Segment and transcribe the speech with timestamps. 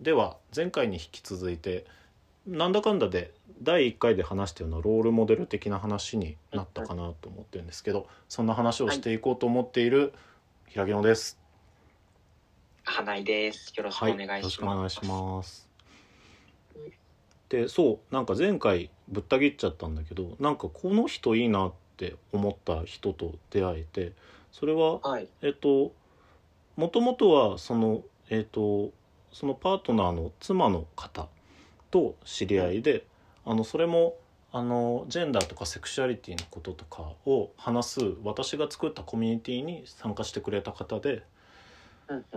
[0.00, 1.86] では前回に引き続いて
[2.46, 10.12] なんだかんだで第1回で話したようなロールモデル的な話になったかなと思ってるんですけどそんな話をしていこうと思っている
[10.66, 11.38] 平木野です。
[12.82, 13.72] 花井です。
[13.76, 14.50] よろしくおはい、願よろいします。
[14.50, 15.68] しくお願いします。
[17.48, 24.12] でそうなんか前回ぶった切っちゃったんだけどなんかこの人いいなって思った人と出会えて
[24.52, 25.28] それははい。
[25.40, 25.92] えっと
[26.76, 28.90] もともとはそのえっと
[29.34, 31.26] そのパートナーの妻の方
[31.90, 33.04] と知り合いで
[33.44, 34.14] あのそれも
[34.52, 41.24] あのジェンダーとかセクシュアリティのこととかを話す私が作ったコミュニティに参加してくれた方で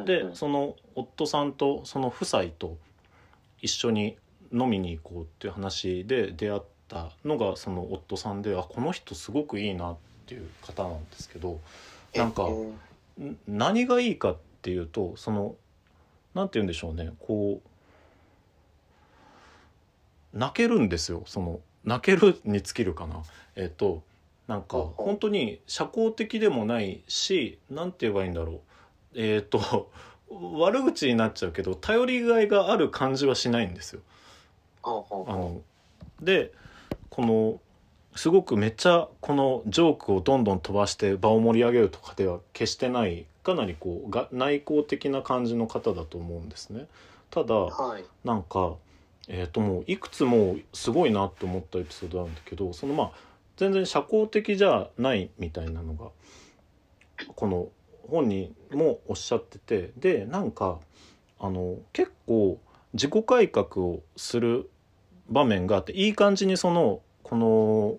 [0.06, 2.78] でうんその夫さんとその夫妻と
[3.62, 4.18] 一緒に
[4.52, 11.60] 飲みに行こうっていう話で出会ったのがその夫さんであこの人すごくいいなっていう方なんですけど
[12.16, 12.48] なんか
[13.48, 15.56] 何がいいかっていうとその
[16.38, 17.12] なんて言うんでしょうね。
[17.20, 17.70] こう
[20.38, 21.24] 泣けるんですよ。
[21.26, 23.24] その泣けるに尽きるかな。
[23.56, 24.04] えっ、と
[24.48, 28.60] なんか本当に社交的でもないしなんて言えばいいんだろう。
[29.16, 29.90] えっ、と
[30.30, 34.02] 悪口になっちゃうけど頼りがいがある感じはしないんですよ。
[34.84, 35.62] あの
[36.22, 36.54] で
[37.10, 37.60] この
[38.16, 46.88] すごくめっちゃこのジョークをどんどん飛ばして場を盛り上げるとかでは決してないかなりこうが内向的な感じの方だと思うんですね。
[47.30, 48.04] ただうはい。
[48.26, 48.76] なんか
[49.30, 53.12] えー、ともういくつもすごいなと思ったエピソードなんだけどそのまあ
[53.56, 56.08] 全然社交的じゃないみたいなのが
[57.36, 57.68] この
[58.10, 60.80] 本人もおっしゃっててでなんか
[61.40, 62.60] あの結構
[62.94, 64.70] 自己改革をする
[65.30, 67.98] 場面があっていい感じにそのこの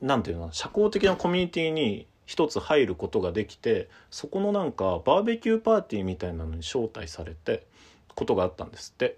[0.00, 7.66] なんていうの社交的なコミュニティに一つ入ることができてそこのなんかバーベキューパーティーみたいなのに招待されて
[8.14, 9.16] ことがあったんですって。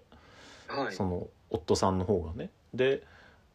[0.69, 0.95] はい。
[0.95, 2.51] その夫さんの方がね。
[2.75, 3.03] で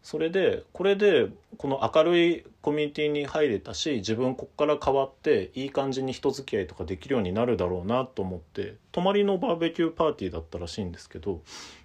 [0.01, 1.27] それでこれで
[1.57, 11.41] この明るいコミュニティに入れたし自分こっから変わっていい感じに人付き合いとかできるようになるだろうなと思って泊まりのバーベキューパーティーだったらしいんですけど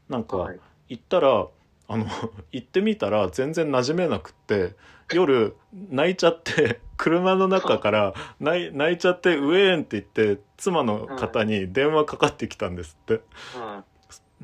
[0.08, 0.60] なんかはい。
[0.88, 1.46] 行ったら
[1.88, 2.06] あの
[2.52, 4.74] 行ってみたら全然馴染めなくって
[5.12, 13.20] 夜泣いちゃって 車の中から泣い泣いちゃって「ウェーン」って言って妻の方に電話かかってきたんですって。
[13.58, 13.84] は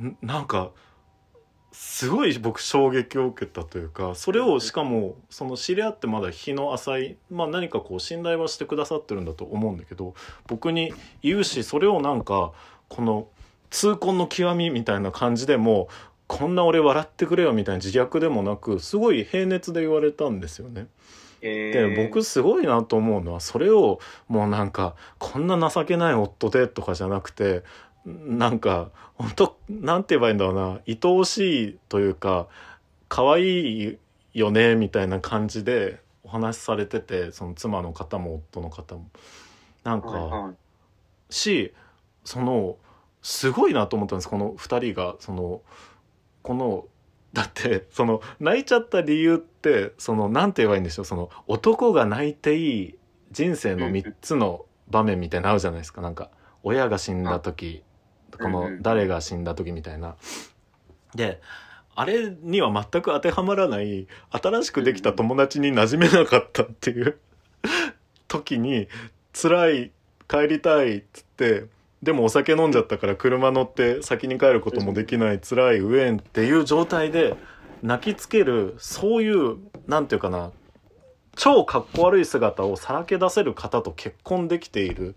[0.00, 0.16] ん。
[0.22, 0.70] なんか
[1.72, 10.14] すごい僕衝撃を受けたというかそれをしかもその知り合ってまだ日の浅い、まあ、何かこう信頼はしてくださってるんだと思うんだけど
[10.47, 10.92] 僕に
[11.22, 12.52] 言うしそれをなんか
[12.88, 13.28] この
[13.70, 15.88] 痛恨の極みみたいな感じでも
[16.26, 20.86] こんな俺笑ってくれよみたいな自虐でもなくすごい平熱で言われたんですよね。
[21.40, 27.64] で僕すごいなと思うのはそれをもうなんかこんな情けない夫でとかじゃなくて
[28.06, 32.46] なんか本当なんて言えばいいんだろうな愛おしいというか
[33.08, 33.98] 可愛い
[34.34, 39.06] よねみたいな感じでお話しされててその妻の方も夫の方も。
[39.82, 40.54] なんか、はいはい。
[41.28, 41.74] し
[42.24, 42.76] その
[43.22, 45.60] すごいなと思ったんですこの2人がその
[46.42, 46.86] この
[47.32, 52.98] だってその泣いちゃった理由ってそのなんて言えばいいんでしょうその男が泣いていい
[53.30, 56.31] 人生の3つの場面みたいなのあるじゃないですかなんか
[56.62, 57.82] 親が死んだ時
[58.38, 60.16] この誰が死んだ時みたいな。
[61.14, 61.41] で
[61.94, 67.19] あれには全く当てはまらない新しくできた友達に馴染めなかったっていう
[68.28, 68.88] 時に
[69.34, 69.92] 辛い
[70.26, 71.66] 帰りたいっつって
[72.02, 77.36] でもお酒飲んじゃったから車乗って先に帰ることもできない辛いウェンっていう状態で
[77.82, 80.50] 泣きつけるそういうなんていうかな
[81.36, 85.14] 超かっこ悪い姿をさらけ出せる方と結婚できているっ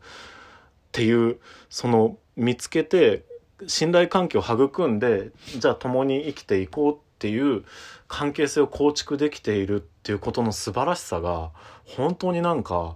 [0.92, 3.26] ていうその見つけて
[3.68, 7.64] 信頼関係を育んでじゃあ共に生きていこうっていう
[8.08, 11.52] 関係性を構築できているっていうことの素晴らしさが
[11.86, 12.96] 本当になんか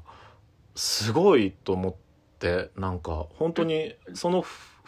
[0.76, 2.09] すごいと思って。
[2.76, 4.46] なんか本当にその夫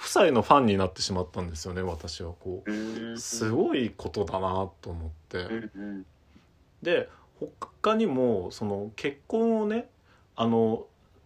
[0.07, 3.18] 妻のファンになってしまったんですよね私はこう。
[3.18, 5.48] すごいことだなと思って。
[6.81, 7.09] で
[7.39, 9.89] 他にもその結婚をね
[10.36, 10.86] あの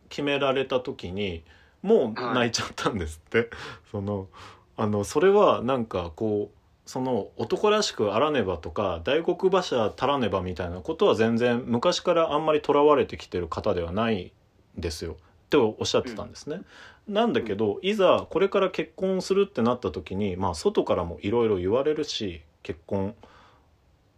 [0.09, 1.43] 決められた時に
[1.81, 3.49] もう泣いちゃったんですって、
[3.91, 4.27] その
[4.75, 14.33] あのそれはなんかこうその男らしくあらねばとか大黒柱たらねばみたいなことは全然昔からあんまりとらわれてきてる方ではない
[14.77, 16.61] んですよっておっしゃってたんですね。
[17.07, 23.15] なんだけどいざこれから結婚するってなった時にまあ外からもいろいろ言われるし結婚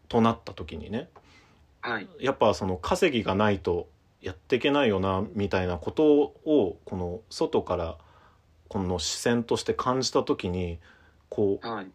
[0.08, 1.10] となった時にね
[1.82, 2.08] はい。
[2.20, 3.90] やっぱその稼ぎがないと
[4.22, 7.98] やっていけないよなみたいなことをこの外から
[8.70, 10.80] この視線として感じた時に
[11.30, 11.88] こうはい。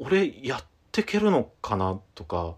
[0.00, 2.56] 俺やってけるのかなとか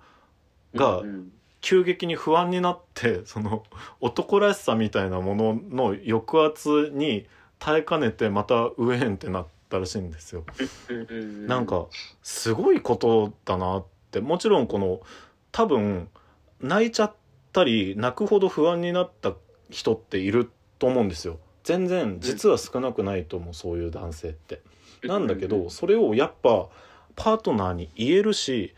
[0.74, 1.32] がうん
[1.66, 3.64] 急激に不安になって その
[4.00, 7.26] 男らしさみたいなものの抑圧に
[7.58, 10.44] 耐えかねてまたウエーンってなったらしいんですよ。
[11.48, 11.86] なんか
[12.22, 15.00] すごいことだなってもちろんこの
[15.50, 16.08] 多分
[16.60, 17.14] 泣いちゃっ
[17.52, 19.34] たり泣くほど不安になった
[19.68, 20.48] 人っている
[20.78, 21.40] と思うんですよ。
[21.64, 24.60] 全然実は少なくないと思うそういう男性って。
[25.02, 26.68] なんだけどそれをやっぱ
[27.16, 28.72] パートナーに言えるし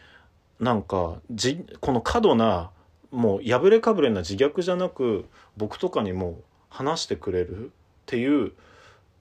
[0.59, 2.71] なんかじこの過度な
[3.11, 5.25] もう破れかぶれな自虐じゃなく
[5.57, 7.71] 僕とかにも話してくれるっ
[8.07, 8.53] ていう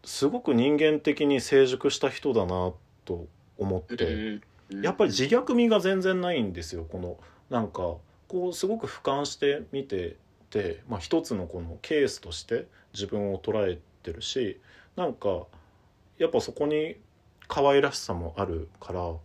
[0.03, 2.73] すごく人間的に成熟した人だな
[3.05, 4.05] と思って。
[4.05, 7.17] うんやっぱり自虐味が全然ないんですよこの
[7.49, 7.95] なんか
[8.27, 10.17] こうすごく俯瞰して見て
[10.49, 14.59] て、まあ、一つのこのケースとして自分を捉えてるし
[14.95, 15.43] なんか
[16.17, 16.97] やっぱそこに
[17.47, 19.21] 可愛らしさもあるからこ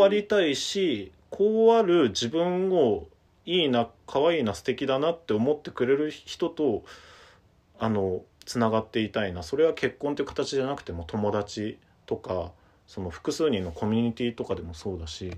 [0.00, 3.08] うありたいし、こうある自分を
[3.46, 6.84] いいな可愛いな素敵だなって思ってくれる人と
[7.78, 9.42] あのつながっていたいな。
[9.42, 12.52] それは結婚という形じゃなくても友達とか
[12.86, 15.32] その複数人のコミュニティとかでもそうだし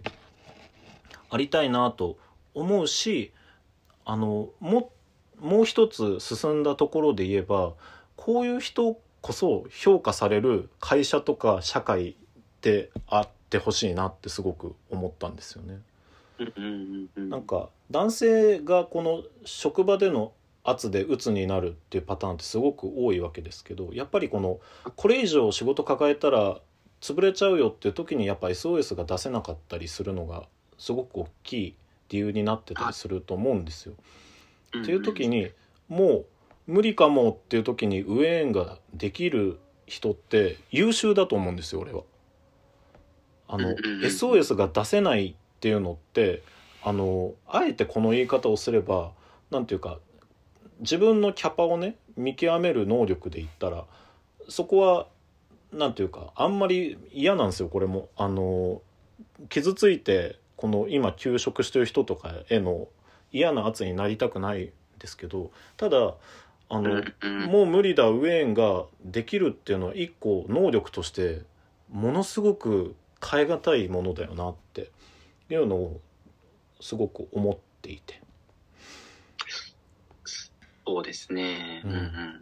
[1.31, 2.19] ありたいなと
[2.55, 3.33] 思うし
[4.05, 4.91] あのも
[5.39, 7.75] もう一つ進んだところで言えば
[8.17, 12.17] こういう人こそ評価される会社とか社会
[12.63, 15.81] であってほしいなってすごく思ったんですよね。
[17.17, 20.33] なんか男性がこの職場での
[20.65, 24.59] 圧で鬱になるっていうパターンってすごく多いわけですけどやっぱりこの
[24.97, 26.59] これ以上仕事抱えたら
[27.01, 30.45] 潰れちゃうよっていう時にやっぱ SOS が出せなかったりするのが
[30.79, 31.75] すごく大きい
[32.09, 33.95] 理由になってたりすると思うんですよ。
[34.81, 35.51] っていう時に
[35.89, 36.27] もう
[36.67, 42.03] 無理かもっていう時にウェーンができる人って優秀だと思うんですよ俺は。
[43.55, 43.73] あの
[44.03, 46.43] SOS が出せないっていうのって
[46.83, 49.13] あのあえてこの言い方をすれば
[49.51, 49.99] なんていうか
[50.81, 53.85] 自分のキャパをね見極める能力で言ったら
[54.49, 55.07] そこは
[55.73, 58.09] なんていうかあんまり嫌なんですよこれも。
[58.17, 58.83] あの
[59.49, 62.89] 傷ついてこの今休職してる人とかへの
[63.33, 66.15] 嫌な圧になりたくないですけどただ
[66.69, 71.43] あの、うんもう無理だウェーンができるっていうのは一個能力として
[71.91, 74.91] ものすごく変え難いものだよなって
[75.51, 76.01] いうのを
[76.81, 78.21] すごく思っていて。
[80.87, 81.83] そうですね。
[81.85, 82.41] ううんんうん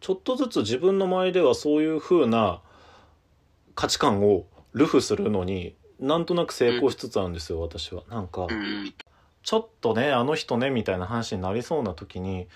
[0.00, 2.62] ちょっとずつ自分の周りではそういう風な
[3.74, 8.04] 価値観をルフするのになんとなく成功しつつあるんですよ、私は。
[8.08, 8.94] なんか、うん
[9.42, 12.46] ちょっとねあの人ねみたいな話になりそうな時に「い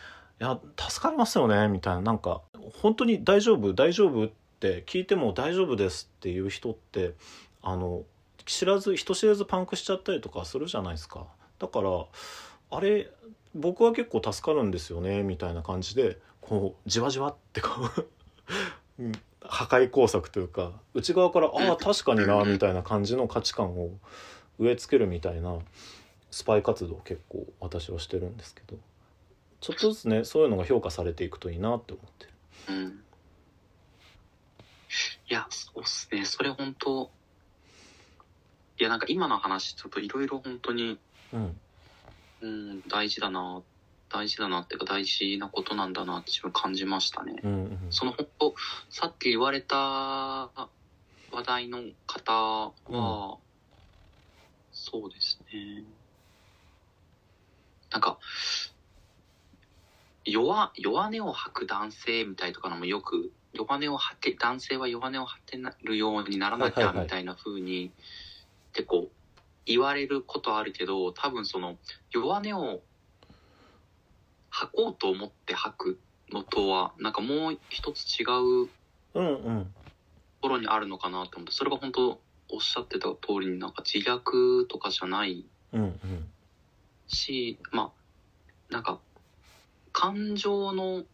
[0.41, 2.43] や助かりますよね」みたいななんか
[2.83, 4.29] 「本当に大丈夫大丈夫?」
[4.61, 7.15] って聞いても「大丈夫です」っていう人って
[7.63, 8.05] あの
[8.45, 11.27] 知らず人知れずパンクしちゃったりとかするじゃないですか。
[11.59, 12.07] だから
[12.71, 13.11] あれ
[13.55, 17.69] 僕は結構助かるんですよねみたいな感じでこうじわじわってこ
[18.99, 19.13] う
[19.43, 23.91] 破壊工作というか内側から「ああ確かにな」みたいな感じの価値観を
[24.59, 25.59] 植え付けるみたいな
[26.31, 28.79] スパイ活動結構私はしてるんですけど
[29.61, 32.31] ちょっとずつねそういうのが評価されていくといいなって思ってる。
[35.31, 36.25] うんいや、そうっすね。
[36.25, 37.11] それ本当
[38.79, 40.99] いや、なんか今の話、ちょっといろいろ本当に、
[41.33, 41.61] うん
[42.41, 43.63] うん、大事だな、
[44.09, 47.41] 大事だなっていうか大事なことなんだなって自分感じましたね。
[47.45, 48.55] うんうんその本当、
[48.89, 50.49] さっき言われた話
[51.47, 52.33] 題の方
[52.89, 53.39] は、
[54.73, 55.85] そうですね。
[57.93, 58.19] なんか、
[60.25, 67.93] 弱、弱音を吐く男性みたいとかのもよく、弱音を吐け、男性は弱音を吐けるようにならなきゃみたいな風に、
[68.73, 69.09] 結構
[69.67, 71.77] 言われることあるけど、多分その
[72.11, 72.83] 弱音を
[74.51, 76.01] 吐こうと思って吐く
[76.33, 78.71] のとは、なんかもう一つ違う
[79.15, 79.65] うんうん。
[79.65, 86.29] ところにあるのかなと思って、それが本当おっしゃってた通りになんか自虐とかじゃないうんうん。
[87.07, 87.93] し、ま
[88.71, 89.01] あ、なんか、
[89.93, 91.05] 感情の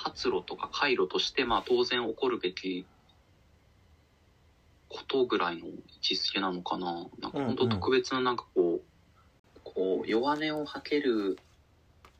[0.00, 2.86] 発露とか回路として、まあ当然起こるべき
[4.88, 7.06] ことぐらいの位置づけなのかな。
[7.20, 11.38] なんか本当特別ななんかこう、こう弱音を吐ける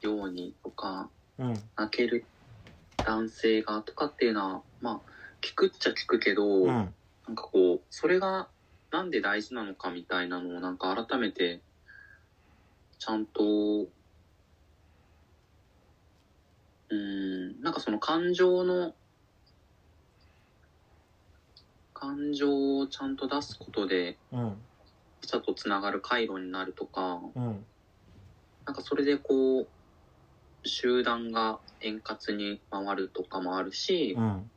[0.01, 1.09] ようにとか、
[1.39, 1.63] うん。
[1.77, 2.25] 泣ける
[2.99, 5.11] 男性がとかっていうのは、まあ、
[5.41, 6.67] 聞くっちゃ聞くけど、うん。
[6.67, 6.95] なん
[7.35, 8.49] かこう、それが
[8.91, 11.61] なんで大事なのかみたいなのをなんか改めて、
[12.99, 13.87] ちゃんと、
[16.91, 18.95] うん、なんかその感情の、
[21.95, 24.57] 感情をちゃんと出すことで、うん。
[25.21, 27.65] とつながる回路になるとか、うん。
[28.67, 29.69] なんかそれでこう、
[30.65, 34.51] 集団が円滑に回るとかもあるし、うん。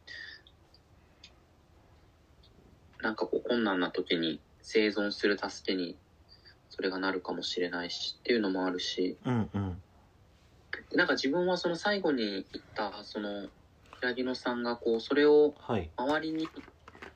[3.01, 5.97] なんかこう困難な時に生存する助けに
[6.69, 9.82] それがなるかもしれないしっていうのもあるし、うんうん
[10.93, 12.43] なんか自分はその最後に言っ
[12.75, 13.49] た、その、
[13.99, 15.91] 平木野さんがこう、それをはい。
[15.97, 16.51] 周りに、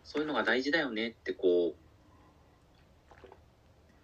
[0.04, 1.88] そういうのが大事だよねってこう、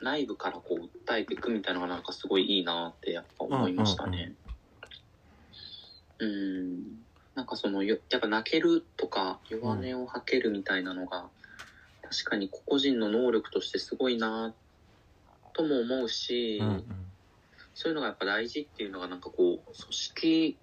[0.03, 4.35] 内部からこう訴えていくみたいなのがなんかすごいいいなってやっぱ思いましたね。
[6.19, 6.83] うん,、
[7.35, 11.29] なんかそのよ、やっぱ泣けるとか弱音を吐けるみたいなのが、
[12.01, 14.53] 確かに個々人の能力としてすごいな
[15.53, 17.12] とも思うし、うんうん
[17.75, 20.57] そういうのがやっぱ大事っていうのがなんかこう、組織、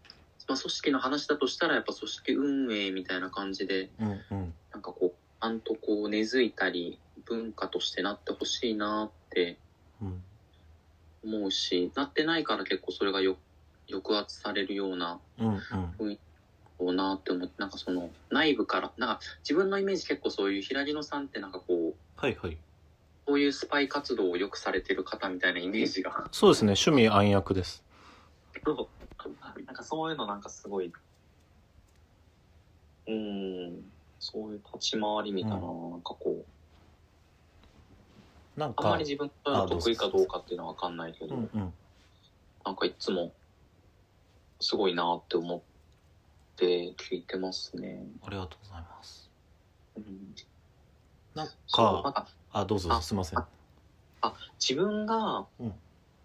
[0.49, 4.55] まあ組織の話だとしたらやっぱ組織運営みたいな感じで、うんうん。
[4.73, 9.59] なんかこう、ちゃんとこう根付いたり、文化としてなってほしいなって
[10.03, 10.23] うん。
[11.23, 13.37] 思うし、なってないから結構それがよ
[13.91, 15.61] 抑圧されるような、うん
[16.79, 22.57] そうなって思って、なんかその内部から、なんか自分のイメージ結構そういう平木野さんってなんかこう、はいはい
[23.27, 26.29] こういうスパイ活動をよくされてる方みたいなイメージが。
[26.33, 26.73] そうですね。
[26.73, 27.85] 趣味暗躍です。
[29.67, 30.93] なんかそういうのなんかすごい、
[33.07, 33.83] うーん、
[34.19, 36.47] そういう立ち回りみたいな、うなんかこ
[38.57, 41.75] う、なんかあんまり自分が得意かどうかっていうのはわかんないけど、うんうん。
[42.65, 43.33] なんかいつも
[44.61, 45.63] すごいなって思っ
[46.57, 48.03] て聞いてますね。
[48.23, 49.31] ありがとうございます。
[49.97, 50.35] うん、
[51.35, 51.49] なん
[52.13, 53.45] かあどうぞあすいません。
[54.59, 55.73] 自分がうん。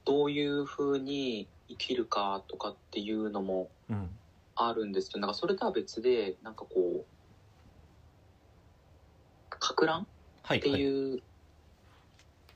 [0.06, 4.10] どういう風に生きるかとかっていうのもうん。
[4.56, 7.06] あるんですけど、なんかそれとは別で、なんかこう、
[9.50, 10.08] かく乱
[10.44, 11.22] っていう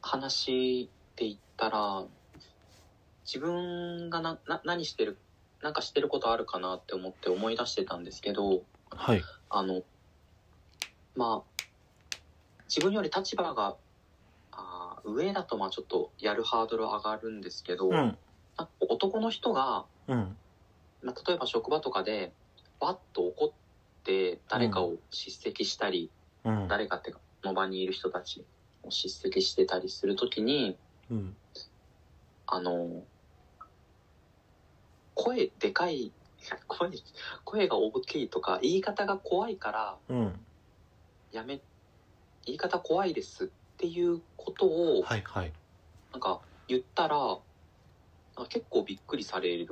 [0.01, 2.05] 話で言ったら、
[3.25, 5.17] 自分がなな何してる
[5.61, 9.21] なんかしてることあるかなって思って思い出してたんですけどはい。
[9.49, 9.83] あの
[11.15, 11.48] まあ
[12.69, 13.75] 自分より立場が
[14.51, 18.17] あー上だとまあちょっとやるハードル上がるんですけど、うん。
[18.79, 20.37] 男の人が、うん。
[21.01, 22.33] まあ、例えば職場とかで
[22.79, 26.11] バッと怒って誰かを叱責したり、
[26.43, 26.67] うん。
[26.67, 28.45] 誰かっていうかその場にいる人たち
[28.83, 30.77] を叱責してたりするときに
[31.09, 31.35] うん。
[32.45, 33.03] あの
[35.15, 36.11] 声でかい
[36.67, 36.89] 声
[37.43, 40.39] 声が大きいとか言い方が怖いからうん。
[41.31, 41.61] やめ
[42.45, 45.53] 言い方怖いですっていうことをはいはい。
[46.11, 47.37] なんか言ったら
[48.49, 49.67] 結構びっくりされる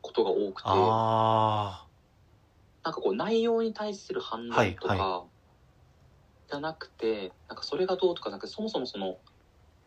[0.00, 1.86] ことが多くてあ
[2.84, 5.24] なんかこう内容に対する反論とはいか
[6.50, 9.18] じゃなくてなんかそれがどうとかなくてそもそもその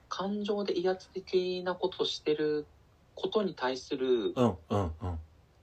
[0.10, 2.68] 感情で威圧的なことをしてる
[3.16, 5.20] ことに対するあうんうんうん。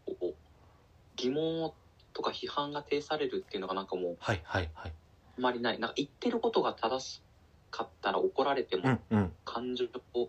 [0.07, 0.35] こう
[1.17, 1.73] 疑問
[2.13, 4.93] とか批判が呈されるっていうのがなんかもうはいはいはい
[5.37, 5.79] あんまりない。
[5.79, 7.23] なんか言ってることが正し
[7.71, 9.33] かったら怒られても、うんうん。
[9.45, 10.29] 感情を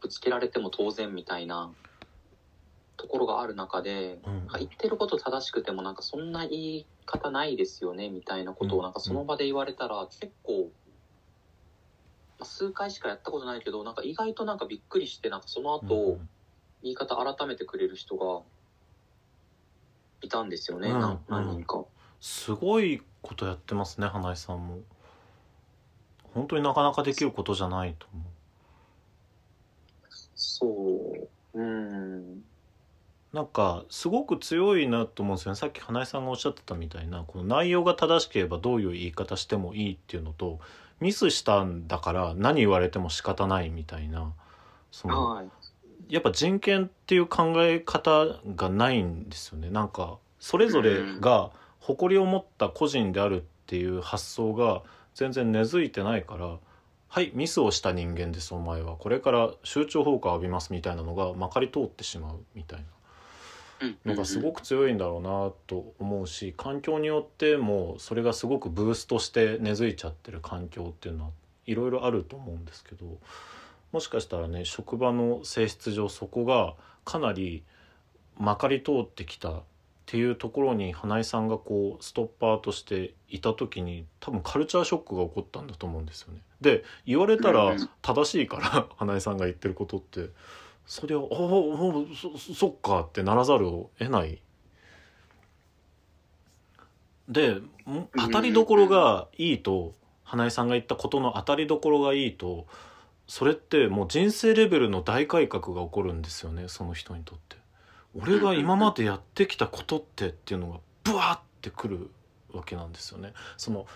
[0.00, 1.70] ぶつけられても当然みたいな
[2.96, 4.38] ところがある中でうん。
[4.40, 10.70] なんか言ってること正しくてもなんかそんな言い方ないですよねみたいなことをなんかその場で言われたら結構、
[12.38, 16.18] まあ数回しかやったことないけどなんか意外となんかびっくりしてなんかその後、
[16.82, 18.40] 言い方改めてくれる人が
[20.22, 21.84] いたんですよね、うんな何人か。
[22.20, 24.78] すごいことやってますね花井さんも
[26.34, 28.26] 本当になかなかできることじゃないと思う
[30.34, 31.60] そう。
[31.60, 32.42] うん。
[33.32, 40.58] なんかすごく強いなと思うんですよねさっき花井さんがおっしゃってたみたいなこの内容が正しければどういう言い方してもいいっていうのと
[41.00, 44.32] ミスしたんだから何言われても仕方ないみたいな
[44.90, 45.48] そのはい。
[46.08, 54.82] やっぱ人権っていう考え方がないんですよねなんかそれぞれが誇りを持った個人であるっていう発想が
[55.14, 56.58] 全然根付いてないから
[57.08, 58.96] はいミスをした人間ですお前は。
[58.96, 62.84] これから集中砲火を浴びますみたいなのがまかり通ってしまうみたい
[63.80, 71.30] なのがすごく強いんだろうなと思うし環境によってもそれがすごくブーストして根付いちゃってる環境っていうのは
[71.66, 73.04] いろいろあると思うんですけど
[73.90, 77.64] もしかしたらね職場の性質上そこがかなり
[78.38, 79.62] まかり通ってきた
[80.10, 86.40] っていうところに花井さんがこうストッパーとしていた時に多分カルチャーショックが起こったんだと思うんですよね。
[86.60, 90.30] で言われたらうん正しいから 花井さんが言ってることって
[90.84, 94.42] それを「ああそそっか」ってならざるを得ない
[97.28, 102.66] でも当たりどころがいいと花江さんが言ったことの当たりどころがいいと
[103.28, 107.59] それってもう人生レベルの大改革が起こるんですよねその人にとって。
[108.14, 112.10] 俺が今までやってきたことってっていうのがブワーってくる
[112.52, 113.32] わけなんですよね。
[113.56, 113.86] その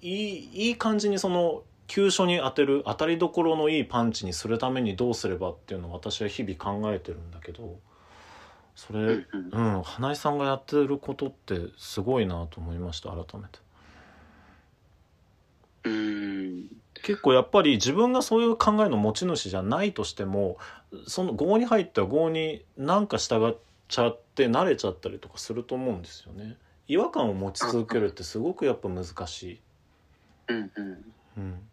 [0.00, 7.78] いいいい感じにその急所に当てる当たりどころのいいパンチにするためにどうすればっていうのを私は日々考えてるんだけど
[8.74, 13.58] それ、うん花井さんがやってることってすごいなと思いました改めて。
[15.84, 20.56] うん結構やっぱり自分がそういう考えの持ち主じゃないとしても
[21.06, 23.54] その業に入った業に何か従っ
[23.88, 26.56] ちゃって慣れちゃったりとかすると思うんですよね。
[26.88, 29.60] 違和感を持ち続けるってすごくやっぱ難しい。
[30.48, 31.14] うんうん。
[31.36, 31.68] うん、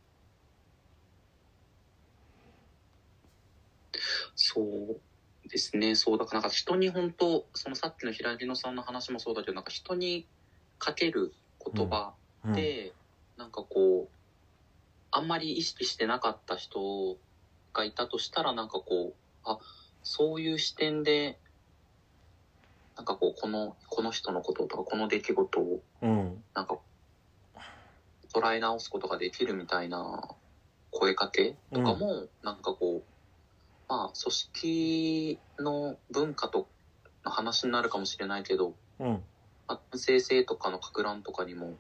[4.36, 5.96] そうですね。
[5.96, 10.28] そうだからなんか人に本当そのさっきの平野さんの話もそうだけどなんか人に
[10.78, 11.34] かける
[11.74, 12.54] 言葉うん。
[12.54, 12.92] で、
[13.38, 14.21] なんかこう
[15.12, 17.18] あんまり意識してなかった人
[17.74, 19.14] がいたとしたらなんかこう
[19.44, 19.60] あ
[20.04, 21.38] そういう視点で
[22.96, 26.44] なんかこうこのこの人のこととかこの出来事をうん。
[26.54, 26.78] なんか
[28.34, 30.30] 捉え直すことができるみたいな
[30.90, 33.04] 声かけとかも、なんかこう
[33.90, 36.68] まあ組織の文化と
[37.26, 39.08] の話になるかもしれないけどうん。
[39.68, 41.78] まあ男性性とかのか乱とかにも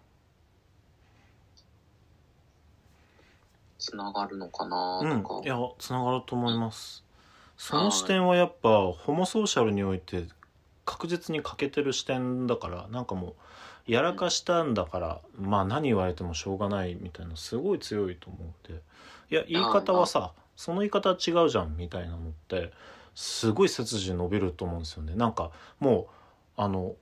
[3.81, 5.23] つながるのかなうん。
[5.23, 7.03] とか、いやつながると思います。
[7.57, 10.25] その視点はやっぱホモソーシャルにおいて
[10.85, 13.35] 確実に欠けてる視点だからなんかも
[13.87, 18.81] うやらかしたんだからまあ何言われてもしょうがないみたいなすごい強いと思うんで。
[19.29, 22.71] いや言い方はさその言い方は違うじゃんみたいなのって
[23.15, 25.15] すごい背筋伸びると思うんですよね。
[25.15, 26.07] なんかも
[26.57, 26.95] うあの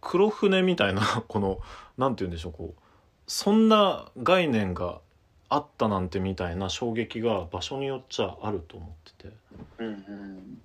[0.00, 1.58] 黒船みたいな この
[1.98, 2.82] なんて言うんでしょうこう
[3.26, 5.00] そんな概念が
[5.48, 9.34] あったなんてみたいな衝撃が場所によっちゃあると思ってて。
[9.78, 10.58] うんうん。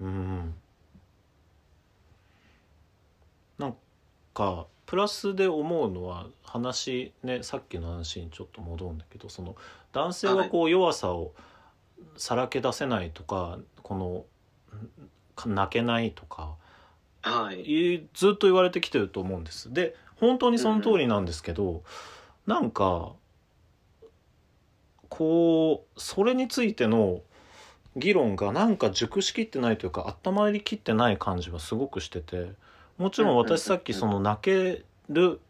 [0.00, 0.54] うん
[3.58, 3.76] なん
[4.34, 9.54] かプラスで思うのは話ねさっきの話にちょっと戻るんだけどその
[9.92, 11.32] 男性はこう弱さを
[12.16, 16.56] さらけ出せないとかこのん泣けないとか
[17.22, 17.94] はい。
[17.94, 19.72] いずっと言われてきてると思うんです。
[19.72, 21.82] で本当にその通りなんですけど、
[22.46, 23.12] なんか
[25.08, 27.20] こうそれについての
[27.96, 32.52] 議論がなんか熟しきってないというか温まりきってない感じはすごくしてて
[32.98, 35.40] もちろん私さっきその泣ける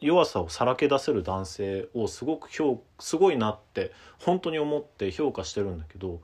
[0.00, 6.20] 弱さをさらけ出せる男性をすごく評すごいなって本当に思って評価してるんだけど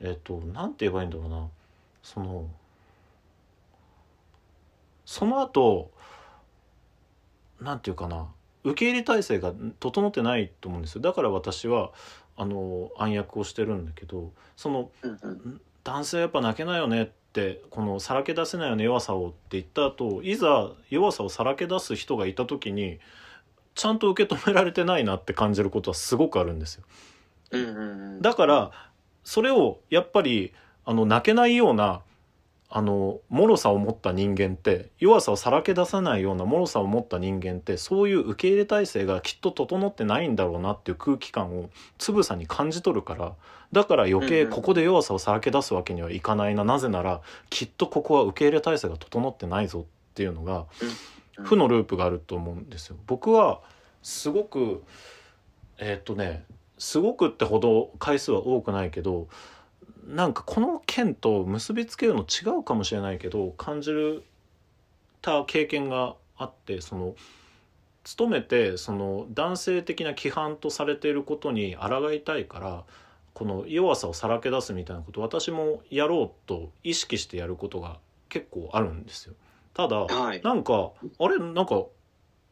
[0.00, 1.48] えっ、となんて言えばいいんだろうな。
[2.02, 2.48] その
[5.04, 5.90] その後
[7.60, 8.28] なんていうかな
[8.64, 11.02] 受け入れ体制が整ってないと思うんですよ。
[11.02, 11.92] だから私は
[12.36, 15.60] あの暗躍をしてるんだけどそのうんうん。
[15.84, 22.98] 男性はやっぱ泣けないよねってこのさらけ出せないよね弱さをって言った後いざ弱さをさらけ出す人がいた時に
[23.74, 26.84] ちゃんと受け止められてないなって感じることはすごくあるんですよ。
[27.52, 27.78] うんうん
[28.16, 28.22] うん。
[28.22, 28.70] だから
[29.24, 30.52] それをやっぱり
[30.84, 32.02] あの泣けないような
[32.70, 43.34] あの脆さを持った人間って弱さをさらけ出さないような脆さを持った人間ってそういう受け入れ体制がきっと整ってないんだろうなっていう空気感をつぶさに感じ取るから
[43.72, 51.44] だから余計ここで弱さをさらけ出すわけにはいかないな、なぜならきっとここは受け入れ体制が整ってないぞっていうのがうん。
[51.44, 52.96] 負のループがあると思うんですよ。
[53.06, 53.60] 僕は
[54.02, 54.82] すごく
[55.78, 56.44] えーっとね
[56.78, 59.28] すごくってほど回数は多くないけど
[60.08, 64.24] なんかこの件と結びつけるの違うかもしれないけど感じる
[65.20, 67.14] た経験があってその
[68.04, 72.84] 勤めてその男性的な規範とされていることに抗いたいから
[73.34, 77.98] この弱さをさらけ出すみたいなこと私もやろうと意識してやることが
[78.30, 79.34] 結構あるんですよ。
[79.74, 81.38] ただ、はいなんかあれ？
[81.38, 81.84] なんか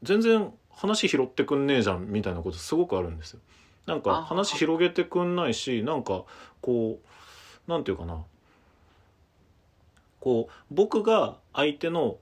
[0.03, 3.41] 全然話拾ってくんねえじゃんみたいなことすごくあるんですよ。
[3.87, 6.25] なんかあ話広げてくんないしなんか
[6.61, 7.09] こう
[7.67, 8.23] なんていうかな。
[10.21, 12.17] こう僕が相手の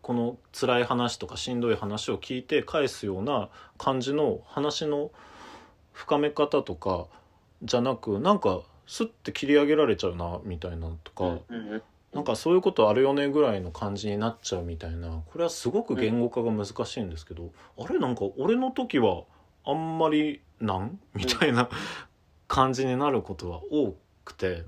[0.00, 5.10] この辛い話とかしんどい話を聞いて返すような感じの話の
[5.92, 7.06] 深め方とか
[7.62, 11.40] じゃなくなんかスッて切り上げられちゃうなみたいなのとか、
[12.14, 19.24] なんかそういうことあるよねぐらいの感じになっちゃうみたいなこれはすごく言語化が難しいんですけど、あれなんか俺の時は
[19.66, 20.98] あんまりなん？
[21.14, 21.68] みたいな
[22.46, 24.62] 感じになることは多くて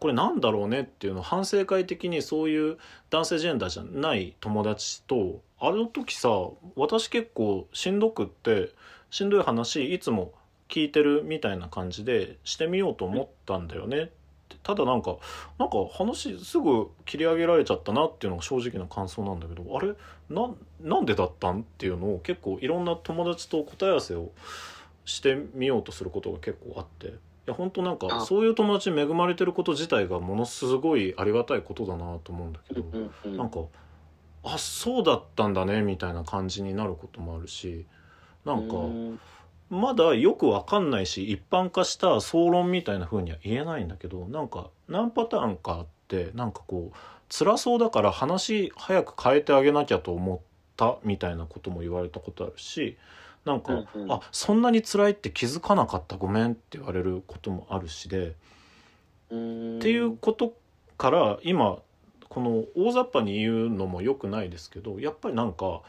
[0.00, 2.78] これなんだろうねっていうのを反省会的にそういう
[3.10, 6.28] 男性ジェンダーじゃない友達とあの時さ
[6.76, 8.70] 私結構しんどくって
[9.10, 10.32] しんどい話いつも
[10.68, 14.06] 聞いてるみたいな感じでしてみようと思ったんだよねっ
[14.48, 15.16] てただなんか
[15.58, 19.94] なんか話すぐ切り上げられちゃったなっていうのが正直な感想なんだけどあれ
[20.28, 24.32] ななんでだったんっていうのを結構いろんな友達と答え合わせを
[25.04, 27.14] してみようとすることが結構あって。
[27.46, 28.20] いや本当なんかあ。
[28.20, 33.60] そういう友達に恵まれてること自体がものすごいありがたいことだなと思うんだけど、うんうんなんか
[34.46, 37.86] あそうだったんだねみたいな感じになることもあるし
[38.44, 39.20] なんかうん。
[39.70, 46.96] まだよくわかんないし一般化した総論みたいな風には言えないんだけどなんか何パターンかあってなんかこう
[47.28, 50.40] 辛そうだから話早く変えてあげなきゃと思っ
[50.76, 52.96] たみたいなことも言われたことあるし
[53.44, 58.34] なんか、うんうんあそんなに辛いって気づかなかったごめんって言われることもあるしで。
[59.30, 60.54] うんっていうこと
[60.96, 61.78] から今
[62.28, 65.82] この大雑把に言うのも良くないですけどやっぱりなんか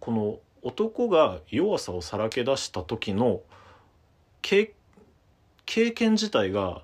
[0.00, 3.40] この男が弱さをさらけ出した時の
[4.42, 4.72] 経
[5.64, 6.82] 経験自体が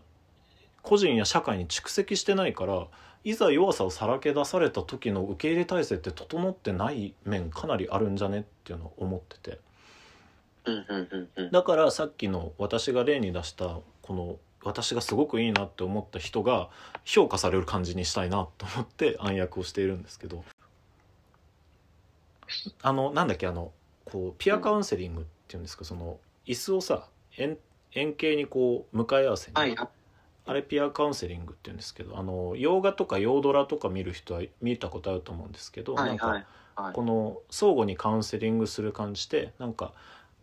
[0.83, 2.87] 個人や社会に蓄積してないから
[3.25, 9.61] いざ弱さをさらけ出された時の受け入れ体制って整ってない面かなりあるんじゃねっていうのを思ってて。
[10.65, 11.51] うんうんうんうん。
[11.51, 16.69] だからさっきの私が例に出したこの私がすごくいいなって思った人が
[17.05, 20.45] 評価される感じにしたいなと思って暗躍をしているんですけど。
[22.83, 23.73] あのなんだっけあの
[24.05, 27.07] こうピアカウンセリングっていうんですかその椅子をさ
[27.39, 27.57] 円
[27.95, 29.89] 円形にこう向かい合わせに、はいは
[30.45, 36.95] あれピアカウンセリングっていうんですけどあの洋画とか洋ドラとか見る人は見たことあると思うんですけど、なんかはいはいはい。
[36.95, 39.93] この相互にカウンセリングする感じでなんか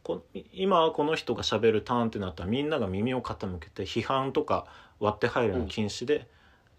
[0.04, 4.66] こ今はこの人がしゃべるターンってなったらみんなが耳を傾けて批判とか
[5.00, 6.28] 割って入るの禁止で、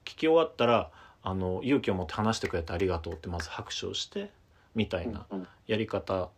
[0.04, 0.90] 聞き終わったら
[1.22, 4.30] あの勇気を持って話してくれてありがとうってまず拍手をして
[4.74, 5.48] みたいなうんうん。
[5.66, 6.28] やり方。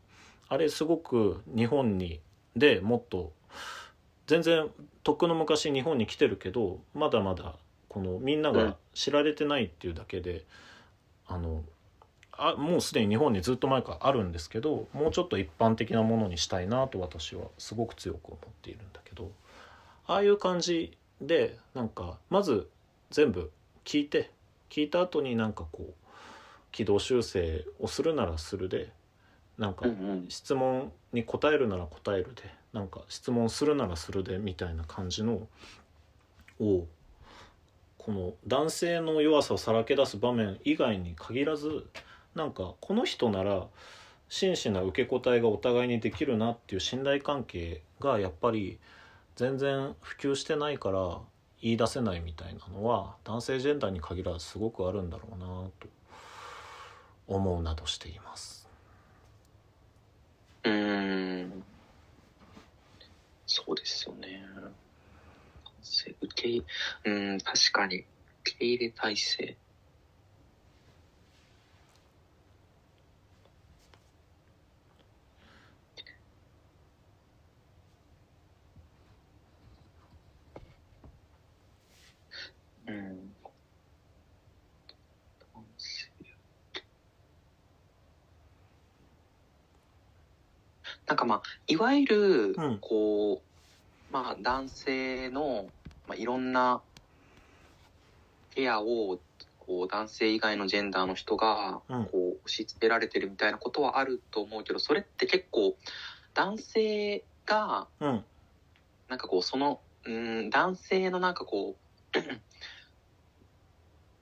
[0.49, 2.21] あれすごく日本に
[2.57, 3.33] でもっと
[4.27, 4.69] 全然
[5.03, 7.55] とっくの昔日本に来てるけどまだまだ
[7.89, 10.45] このみんなが知られてないっていうだけで、
[11.27, 11.63] あの
[12.33, 19.31] あもうすでに日本にずっと前からあるんですけどもうちょっと一般的なものにしたいなと私はすごく強く思っているんだけど
[20.07, 22.69] ああいう感じでなんかまず
[23.11, 23.51] 全部
[23.85, 24.31] 聞いて
[24.71, 25.93] 聞いた後になんかこう
[26.73, 28.91] 軌道修正をするならするで
[29.59, 29.85] なんか
[30.29, 32.43] 質問に答えるなら答えるで
[32.73, 35.47] なんか質問するならするでみたいな感じの
[36.59, 36.87] を
[37.99, 41.87] この男性の弱さをさらけ出す場面以外に限らず
[42.35, 43.67] なんかこの人なら
[44.29, 48.79] 真摯な受け答えがお互いにできるなっていう信頼関係がやっぱり
[49.37, 51.19] 全然普及してないから
[51.61, 55.47] 言い出せないみたいなのは男性ジェンダーに限らずすごくあるんだろうな
[55.79, 55.89] と
[57.29, 58.67] 思うなどしています。
[60.65, 61.63] うん
[63.47, 64.43] そうですよね。
[66.23, 66.65] 受け、
[67.05, 68.05] うん、確かに、
[68.43, 69.57] 受け入れ体制。
[82.87, 83.33] うん。
[91.13, 95.71] なんかまあ、いわゆるうん、こう、まあ男性の、
[96.07, 96.81] まあ、いろんな
[98.55, 99.21] ケアを、
[99.59, 102.05] こう男性以外のジェンダーの人が、うん。
[102.07, 105.77] こう押し付けられてるみたいなことはあると思うけど、それって結構
[106.33, 108.25] 男性が、うん。
[109.11, 111.77] なんかこう、その、うん、男性のなんかこ
[112.15, 112.19] う、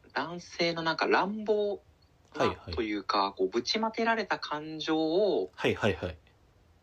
[0.13, 1.85] 男性のなんか乱暴
[2.35, 2.73] はいなはい。
[2.73, 6.17] というか、こう、ぶちまけられた感情をはいはいはい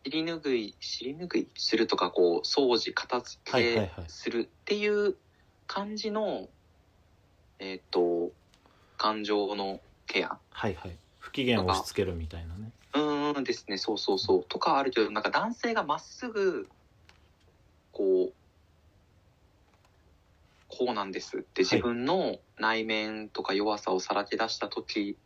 [0.04, 3.90] 尻拭い、尻拭いするとか、こう、掃除、片付けはいはいはい。
[4.08, 5.16] するっていう
[5.66, 6.48] 感じの、
[7.58, 8.30] えっ、と、
[8.96, 10.38] 感情のケア。
[10.50, 10.96] はいはい。
[11.18, 12.72] 不機嫌を押し付けるみたいなね。
[12.94, 14.44] うーんですね、そうそうそう。
[14.44, 16.68] とかあるけど、なんか男性がまっすぐ、
[17.92, 18.32] こう、
[20.68, 21.64] こうなんですって。
[21.64, 25.16] 自分の内面とか弱さをさらけ出した時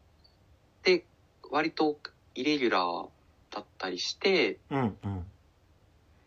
[0.81, 1.05] って、
[1.51, 1.99] 割と
[2.35, 3.09] イレギュラー
[3.53, 5.27] だったりして、うんうん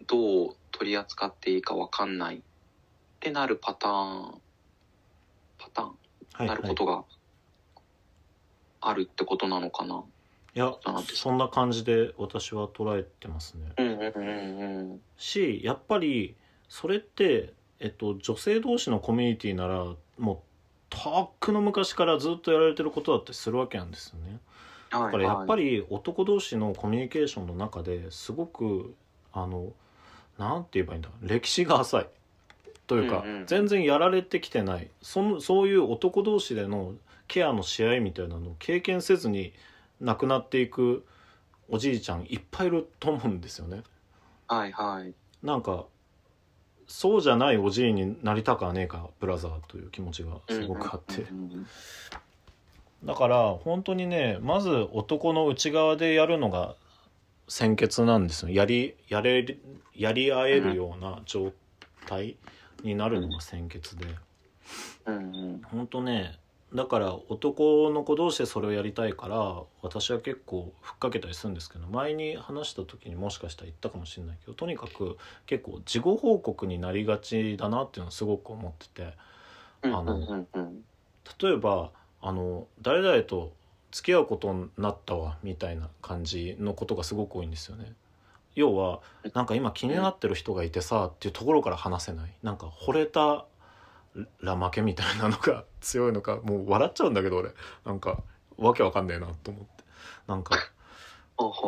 [0.08, 2.40] どう取り扱っていいかわかんないっ
[3.20, 4.42] てなるパターン、
[5.58, 5.96] パターン、はい
[6.38, 7.04] はいなることが
[8.82, 10.04] あるってことなのかな？
[10.54, 10.76] いや
[11.16, 15.02] そんな感じで私は捉えてますねうんうんうんうん。
[15.18, 16.36] しやっぱり
[16.70, 19.86] それって、えっと、女性同士のコミュニティなら
[20.20, 20.38] もう
[20.90, 24.40] とっくの昔からずっとやられてることだったりするわけなんですよね。
[25.00, 28.96] だだからやっぱり、り男同士のコミュニケーションの中ですごく
[29.34, 29.74] あの
[30.38, 32.08] なんて言えばいいんだ歴史が浅い
[32.88, 36.94] というか、うんうん全然やられてきてないそのそういう男同士での
[37.28, 39.54] ケアの試合みたいなのを経験せずに
[40.02, 41.06] 亡くなっていく
[41.70, 43.84] おじいちゃんいっぱいいると思うんですよね。
[44.48, 45.14] はいはい。
[45.44, 45.86] なんか
[46.88, 51.22] そうじゃないおじいになりたかねえかブラザーという気持ちがすごくあって。
[51.24, 51.68] うんうんうん
[53.06, 56.76] だから本当にねまず男の内側でやるのが
[57.48, 58.50] 先決なんですよ。
[58.50, 59.58] やりやれ
[59.96, 61.54] やり合えるような状
[62.08, 62.36] 態
[62.84, 64.06] になるのが先決で。
[65.06, 65.62] うんうん。
[65.64, 66.40] 本当ね
[66.74, 79.14] だから男の子同士でそれをやりたいから私は結構ふっかけたりするんですけど前に話した時にもしかしたら言ったかもしれないけどとにかく結構事後報告になりがちだなっていうのはすごく思ってて。
[79.84, 80.48] うんあの
[81.42, 81.92] 例えば
[82.26, 83.54] あの誰々と
[83.92, 87.94] 付き合うことになったわみたいな感じのことがすごく多いんですよね。
[88.56, 89.02] 要は
[89.36, 92.34] なんか今気になってる人がいてさっていうところから話せない。
[92.42, 93.46] なんか惚れた
[94.42, 97.52] ら負けみたいなのが 強いのかもう笑っちゃうんだけど俺。
[97.86, 98.24] なんか
[98.58, 99.84] わけわかんねえなと思って。
[100.26, 100.58] なんか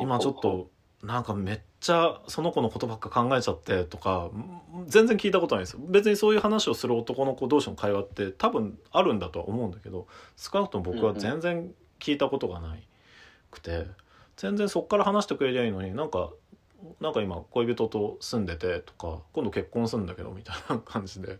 [0.01, 0.71] 今ちょっと
[1.03, 4.29] なんかめっちゃその子のことばっか考えちゃってとか
[4.87, 5.79] 全然聞いたことないですよ。
[5.87, 12.85] 別にそういう話をする男の子同士の会話って多分あるんだとは思うんだけど少なくとも僕は全然聞いたことがない
[13.51, 13.85] くて
[14.35, 16.31] 全然そっから話してくれりゃいいのになんか
[16.99, 21.39] なんか今恋人と住んでてとか今度結婚するんだけどみたいな感じで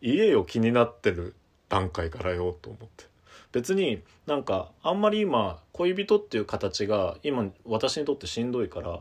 [0.00, 1.34] 家よ気になってる
[1.68, 3.12] 段階からよと思って。
[3.52, 9.00] 別になんかあんまり今恋人っていう形が今私にとってしんどいから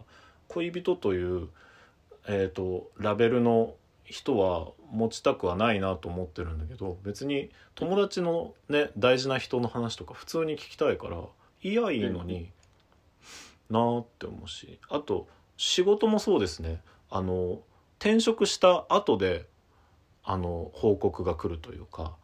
[0.52, 1.48] 恋人という、
[2.28, 3.74] えー、とラベルの
[4.06, 11.18] 人は持ちたくはないなと思ってるんだけど別に友達のね大事な人の話とか普通に聞きたいから
[11.64, 12.52] いやいいのに
[13.70, 17.60] なーって思うしあと仕事もそうですねあの
[18.00, 19.46] 転職した後で
[20.24, 22.16] あの報告が来るというか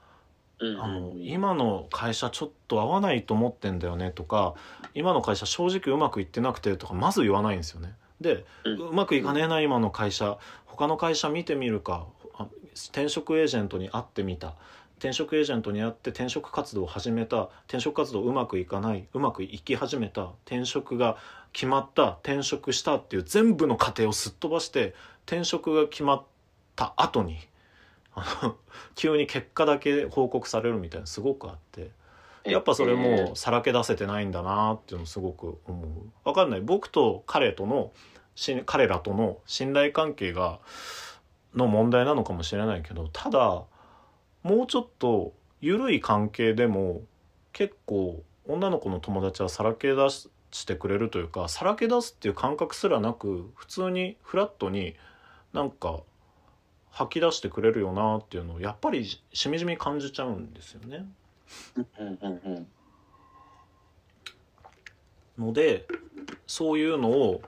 [0.60, 4.56] あの今の会社ちょっと合わないと思ってんだよねとか
[4.96, 7.94] 今の会社正直うまくいってなくてとかまず言わないんですよね。
[8.22, 10.38] で、ううんまくいかねえな今の会社。
[10.66, 12.08] 他の会社見てみるか。
[12.36, 14.56] あ転職エージェントに会ってみた。
[14.98, 17.50] 転職エージェントに会って転職活動を始めた。
[17.68, 19.08] 転職活動うまくいかない。
[19.14, 20.32] うまくいき始めた。
[20.46, 21.18] 転職が
[21.54, 22.18] 決まった。
[22.24, 24.96] 転職したっていう全部の過程をすっ飛ばして
[25.28, 26.24] 転職が決まっ
[26.76, 27.38] た後に
[28.16, 28.56] あの
[28.96, 31.92] 急に結果だけ報告されるみたいなのすごくあって
[32.52, 35.90] やっぱそれもさらけ出せてないんだなっていうのすごく思う。
[36.24, 36.62] わかんない。
[36.62, 37.92] 僕と彼との
[38.66, 40.60] 彼らとの信頼関係が
[41.56, 43.64] の問題なのかもしれないけどただ
[44.44, 47.02] もうちょっと緩い関係でも
[47.52, 54.96] 結構女の子の友達はさらけ出してくれるというかさらけ出すっていう感覚すらなく普通にフラットに
[55.54, 56.02] なんか
[56.92, 61.06] 吐き出してくれるよなっていうのをやっぱりしみじみ感じちゃうんですよね。
[61.76, 62.68] うんうんうんうん
[65.38, 65.86] ので
[66.48, 67.42] そういうのを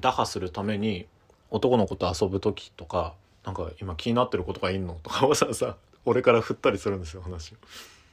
[0.00, 1.06] 打破するために
[1.50, 3.14] 男の子と遊ぶ時とか
[3.44, 7.56] なんか今気になってることがいんのとかわざわざ俺から振ったりするんですよ話を。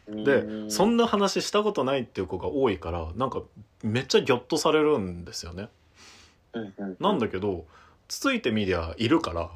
[0.08, 3.42] でそんな話したことないっていう子が多いからなんか
[3.84, 5.70] めっちゃギョッとされるんですよね。
[7.00, 7.66] なんだけど
[8.08, 9.50] つついてみりゃいるから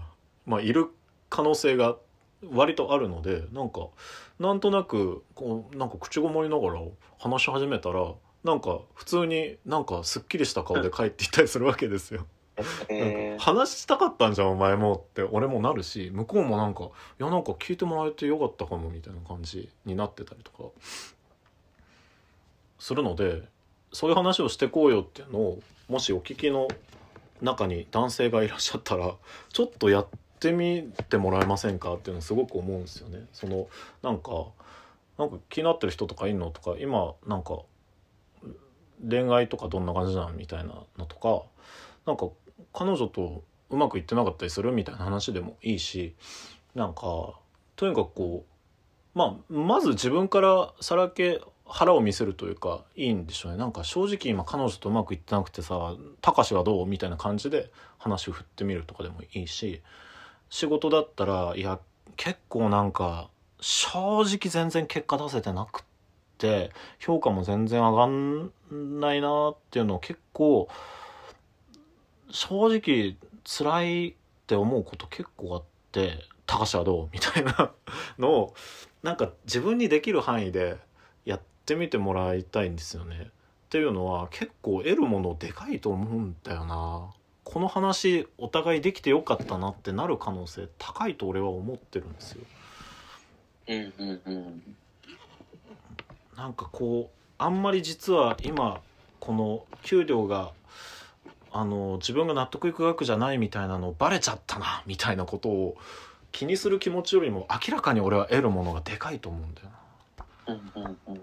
[0.45, 0.87] まあいる
[1.29, 1.95] 可能性が
[2.51, 3.87] 割とあるのでなんか
[4.39, 6.81] なんとなくこうなんか口ごもりながら
[7.19, 12.25] 話し始めたらなんか普通になんかすっきりした顔で帰っていったりするわけですよ。
[12.57, 16.85] なんえーか話したかったんじゃんお前もって俺もなるし向こうもなんか
[17.19, 20.69] いやなんか聞いてもらえてよかったかもみたいな感じになってたりとか
[22.77, 23.43] するので
[23.93, 26.67] そういう話をしてこうよっていうのをもしお聞きの
[27.41, 29.15] 中に男性がいらっしゃったら
[29.51, 30.17] ちょっとやって
[30.51, 33.25] みてもらえませんかっていうのすごく思うんですよね。
[33.33, 33.67] その
[34.01, 34.47] なんか
[35.17, 37.59] なんか気になってる人とかいんのとか今なんか
[39.07, 41.43] 恋愛とかどんな感じなのみたいなのとか
[42.05, 42.29] なんか
[42.73, 46.15] 彼女とうまくいってなかったりするみたいな話でもいいし
[46.75, 47.33] なんか
[47.75, 48.45] とにかくこ
[49.15, 59.81] うまあまず自分からさらけ腹を見せるというかいいんでしょうねなんか正直今彼女とうまくいってなくてさ「たかしはどう?」みたいな感じで話を振ってみるとかでもいいし
[60.49, 61.79] 仕事だったらいや
[62.15, 63.29] 結構なんか
[63.61, 65.83] 正直全然結果出せてなくっ
[66.37, 68.51] て評価も全然上がん
[68.99, 70.69] ないなっていうのを結構
[72.31, 74.13] 正直辛いっ
[74.47, 77.09] て思うこと結構あって高橋はどう？
[77.11, 77.71] みたいな
[78.17, 78.53] のを
[79.03, 80.77] なんか自分にできる範囲で
[81.25, 83.29] やってみてもらいたいんですよね。
[83.67, 87.13] っていうのは結構得るものでかいと思うんだよな。
[87.51, 92.43] この話お互いできてよかったなってなる可能性高いと俺は思ってるんですよ。
[93.69, 94.75] うんうんうん
[96.37, 98.81] なんかこうあんまり実は今
[99.19, 100.51] この給料が
[101.51, 105.75] あの自分が納得いく額じゃないみたいなのバレちゃったなみたいなことを
[106.31, 109.69] 気にする気持ちよりも明らかに俺は得るものがでかいと思うんだよ
[110.47, 110.53] な。
[110.53, 111.21] うんうんうん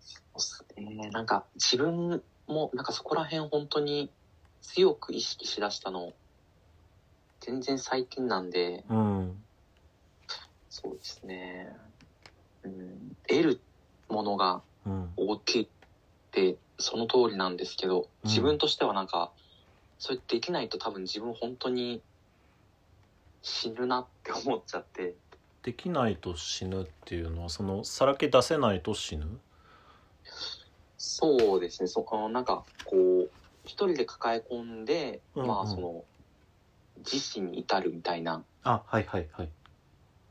[0.00, 0.64] そうっす
[0.96, 1.10] ね。
[1.10, 4.10] なんか自分もなんかそこら辺本当に
[4.62, 6.12] 強く意識しだしたの
[7.40, 9.44] 全然最近なんで、うん。
[10.70, 11.74] そうですね。
[12.64, 13.60] うん、得る
[14.08, 15.12] ものがうん。
[15.16, 15.68] 大きいっ
[16.30, 19.32] てその通りなんですけど、自分としてはなんか、
[19.98, 22.02] それできないと多分自分本当に
[23.42, 25.14] 死ぬなって思っちゃって、
[25.62, 29.26] できないと死ぬっていうのはそのさらけ出せないと死ぬ？
[30.98, 33.30] そうですね、そあのなんかこう、
[33.64, 35.48] 一人で抱え込んで、うんうん。
[35.48, 36.04] まあその、
[36.98, 38.44] 自死に至るみたいな。
[38.62, 39.52] あはいはいはい。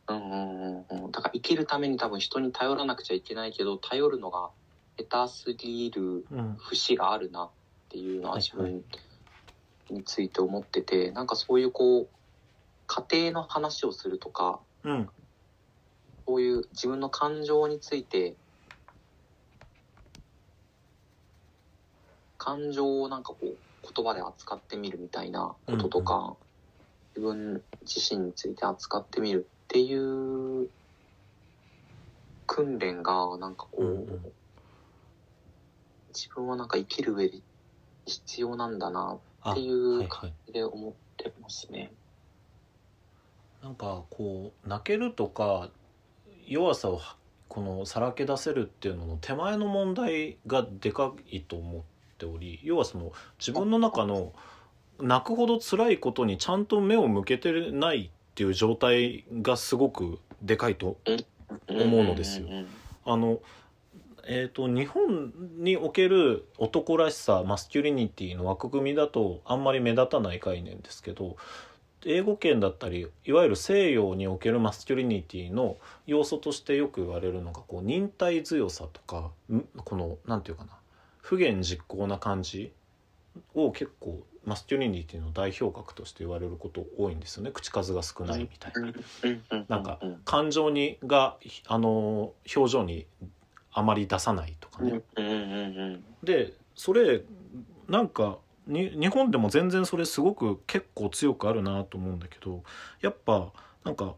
[0.07, 1.11] うんうんうんうん。
[1.11, 4.51] だから生きるために多分人に頼らなくちゃいけないけど、頼るのが
[4.97, 6.57] 下手すぎるうん。
[6.57, 7.51] 節があるなっ
[7.89, 8.83] ていうのははい自分
[9.89, 12.09] について思ってて、なんかそういうこう、
[12.87, 15.09] 家庭の話をするとか、うん。
[16.25, 18.37] こういう自分の感情について、
[22.45, 26.35] 感情をなんかこう、言葉で扱ってみるみたいなこととか、
[27.15, 30.69] 自分自身について扱ってみるっていう
[32.45, 34.31] 訓練が、なんかこう、うんうん。
[36.13, 37.39] 自分はなんか生きる上で
[38.05, 41.91] 必要なんだなあっていう感じで思ってますね。
[43.63, 45.71] なんかこう泣けるとか
[46.47, 47.01] 弱さを
[47.49, 51.81] このさらけ出せるっていうのの手前の問題がでかいと思っ
[52.17, 54.33] ており要はその自分の中の
[54.99, 60.97] 泣くほど辛いことにちゃんと目を向けてないっていう状態がすごくでかいと
[61.67, 62.47] 思うのですよ。
[63.05, 63.39] あの
[64.27, 71.37] えー、と日本における男らしさマスキュリニティの枠組みだとあんまり目立たない概念ですけど
[72.05, 80.71] 英語圏だったりいわゆる西洋におけるマスキュリニティの要素としてよく言われるのがこう忍耐強さとかんこのなんていうかな
[81.25, 82.71] 不言実行な感じ
[83.55, 88.73] を結構マスキュリニティの代表格として言われること多いんですよね口数が少ないみたい
[89.49, 89.65] な。
[89.67, 93.07] なんかうん感情にがあの表情に
[93.73, 95.01] あまり出さないとかね。
[96.23, 97.23] でそれ
[97.87, 102.63] なんかに日本でも全然それすごく結構強くあるなと思うんだけど
[103.01, 103.51] やっぱ
[103.83, 104.13] なんか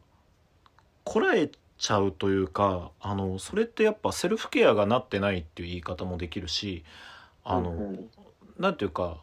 [1.05, 6.83] こらえちゃうというかあのそれってやっぱセルフケアがなってないっていう言い方もできるし
[7.43, 8.09] あの、うんうん。
[8.59, 9.17] なんていうか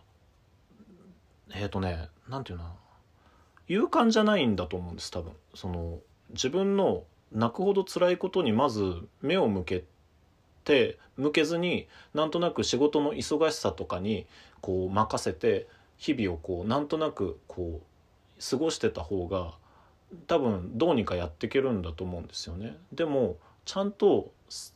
[1.55, 2.73] えっ、とねなんていうな
[3.69, 5.33] 勇敢じゃないんだと思うんです多分。
[5.55, 5.99] その
[6.31, 9.85] 自分の泣くほど辛いことにまず目を向け
[10.65, 14.27] て向けずになんとなく仕事の忙しさとかに
[14.61, 19.55] こう任せて日々をこうなんとなくこう過ごしてた方が
[20.27, 22.77] 多分どうにかやっていけるんだと思うんですよね。
[22.93, 24.75] でもちゃんとす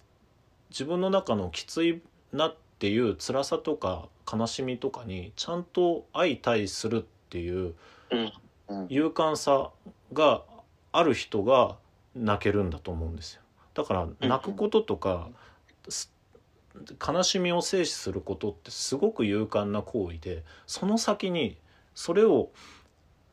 [0.71, 7.75] 自分の中のきついなっていう辛さとか悲しみとかにちゃんと相対するっていう
[8.11, 8.33] うん
[8.91, 9.71] 勇敢さ
[10.13, 10.43] が
[10.93, 11.77] ある人が
[12.15, 13.43] 泣けるんだと思うんですよ。
[13.75, 15.29] だから泣くこととか、
[15.89, 16.13] す
[17.07, 21.57] 悲しみを制止することってすごく勇敢な行為でその先に
[21.95, 22.51] それを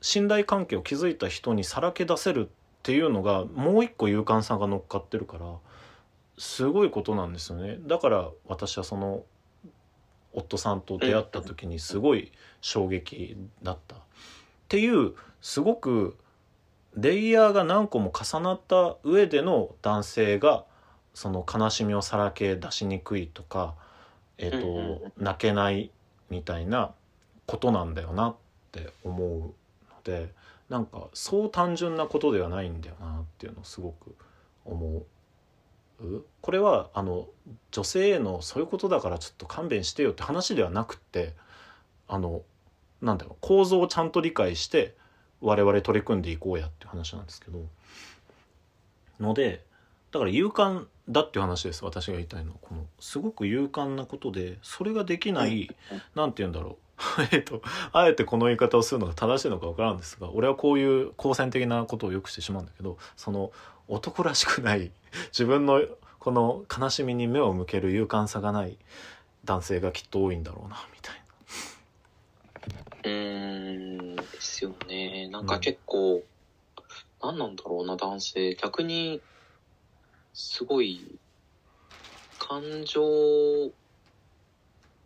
[0.05, 2.49] 信頼関係を築いた人にさらけ出せるっ
[2.83, 5.47] ていうのがもう一個勇敢さが乗っかってるから
[6.37, 7.79] すごいことなんですよね。
[7.87, 9.23] だから私はその
[10.31, 13.95] 夫さんと出会った時にすごい衝撃だった。
[13.95, 13.99] っ
[14.67, 16.15] ていうすごく
[16.95, 20.65] レイヤーが何個も重なった上での男性が
[21.15, 23.73] その悲しみをさらけ出しにくいとか、
[24.37, 24.61] えー
[25.01, 25.89] と泣けない
[26.29, 26.91] みたいな
[27.47, 28.35] ことなんだよなっ
[28.71, 29.53] て思う
[30.11, 30.33] ので
[30.69, 34.15] なんかそう単純なことではないんだよなっていうのをすごく
[34.65, 35.05] 思う。
[36.41, 37.27] これはあの
[37.71, 41.33] 女性へのそういうことだからちょっと勘弁してよって話ではなくって
[42.07, 42.41] あの
[43.01, 44.95] なんだろう構造をちゃんと理解して
[45.39, 47.59] 我々取り組んでいこうやっていう話なんですけど。
[49.19, 49.63] ので
[50.11, 52.57] だから勇敢だっていう話です私が言いたいのは。
[52.61, 55.69] このすごく勇敢なことでそれができない
[56.15, 56.77] なんて言うんだろ
[57.31, 63.51] えっとあえてこの言い方をするのが正しいのか分からんですが俺はこういう好戦的なことをよくしてしまうんだけどその
[63.87, 64.91] 男らしくない
[65.31, 65.81] 自分の
[66.19, 68.77] この悲しみに目を向ける勇敢さがない
[69.43, 71.21] 男性がきっと多いんだろうなみたいな。
[73.03, 75.27] うーんですよね。
[75.27, 76.23] なんか結構、
[77.21, 78.55] 何なんだろうな男性。
[78.55, 79.21] 逆に
[80.33, 81.19] すごい
[82.39, 83.71] 感情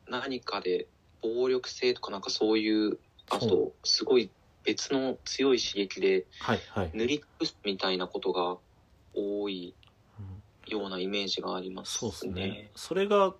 [0.07, 0.87] 何かで
[1.21, 2.97] 暴力性とかなんかそういう
[3.29, 4.29] あそとすごい
[4.63, 6.25] 別の強い刺激で
[6.93, 8.57] 塗りつぶすみたいなことが
[9.13, 9.73] 多い
[10.19, 10.79] うん。
[10.79, 12.71] ようなイメージがありますそうですねね。
[12.75, 13.33] それが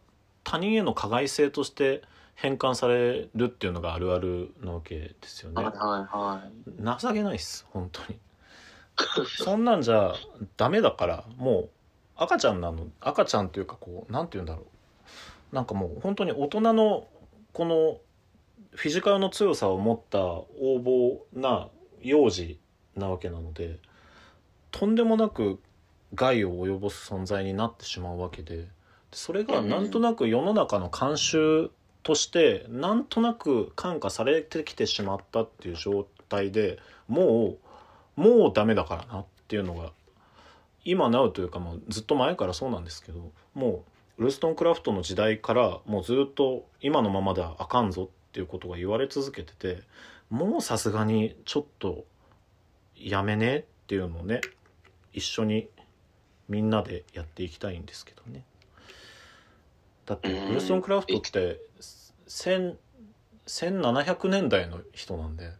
[0.43, 2.01] 他人への加害性として
[2.33, 5.61] 変換されるっていうのがあるあるなわけですよね。
[5.61, 6.41] はいは
[6.83, 7.01] いはい。
[7.01, 8.17] 情けないっす本当に。
[9.37, 10.13] そんなんじゃ
[10.57, 11.69] ダメだからもう
[12.15, 14.63] 赤ちゃんなの赤ちゃんっていうかこうなんて言うんだろ
[15.51, 15.55] う。
[15.55, 17.07] なんかもう本当に大人の
[17.53, 17.97] この
[18.71, 21.69] フィジカルの強さを持った横暴な
[22.01, 22.59] 幼児
[22.95, 23.77] なわけなので
[24.71, 25.59] とんでもなく
[26.13, 28.67] 害を及ぼす存在になってしまうわけで
[29.11, 31.71] それがなんとなく世の中の慣習
[32.03, 37.57] としてなんとなく感化されてきてしまったっていう状態でも
[38.17, 39.91] うもうダメだからなっていうのが
[40.85, 49.81] 今なうというかもうずっと前からそうなんですけどもうウルストンクラフトの時代からもうずっと今のままではあかんぞっていうことが言われ続けてて
[50.29, 52.03] もうさすがにちょっと
[52.97, 54.41] やめねっていうのをね
[55.13, 55.69] 一緒に
[56.49, 58.43] みんなでやっていきたいんですけどね。
[60.05, 60.49] だってうん。
[60.49, 61.59] ウルストンクラフトって
[62.27, 62.75] 1000
[63.47, 65.51] 1700年代の人なんで。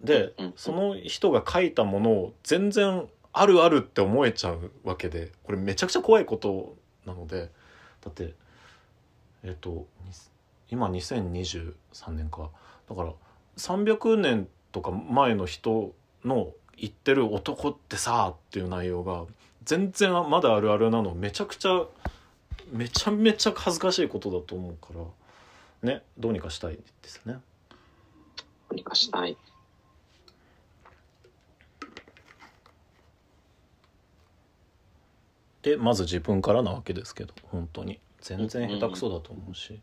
[0.00, 0.52] でうん。
[0.56, 7.50] その人が書いたものを全然あるあるって思えちゃうわけでこれめちゃくちゃ怖いことなので
[8.04, 8.34] だって
[9.42, 9.86] えっ、と
[10.70, 11.74] 今2023
[12.12, 12.50] 年か
[12.88, 13.12] だから
[13.56, 15.92] 300年とか前の人
[16.24, 19.24] の言ってる「男ってさ」っていう内容が
[19.64, 21.84] 全然まだあるあるなのめちゃくちゃ
[22.72, 24.88] めちゃめちゃ恥ずかしいことだと思うか
[25.82, 27.34] らねどうにかしたいですね。
[27.34, 27.38] ど
[28.70, 29.36] うにかしたい。
[35.64, 39.80] でまず自分からなわけですけど本当に全然下手くそだと思うし、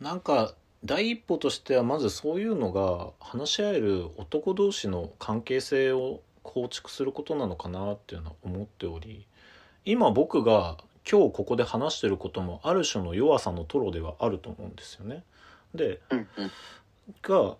[0.00, 9.26] なんか第一歩としてはまずそういうのが話し合える男同士の関係性を構築することなのかなっていうのは思っており
[9.84, 10.76] 今僕が
[11.08, 15.22] 今日ここで話してることもある種の弱さのトロではあると思うんですよね。
[15.74, 16.50] でうんうん。
[17.22, 17.56] が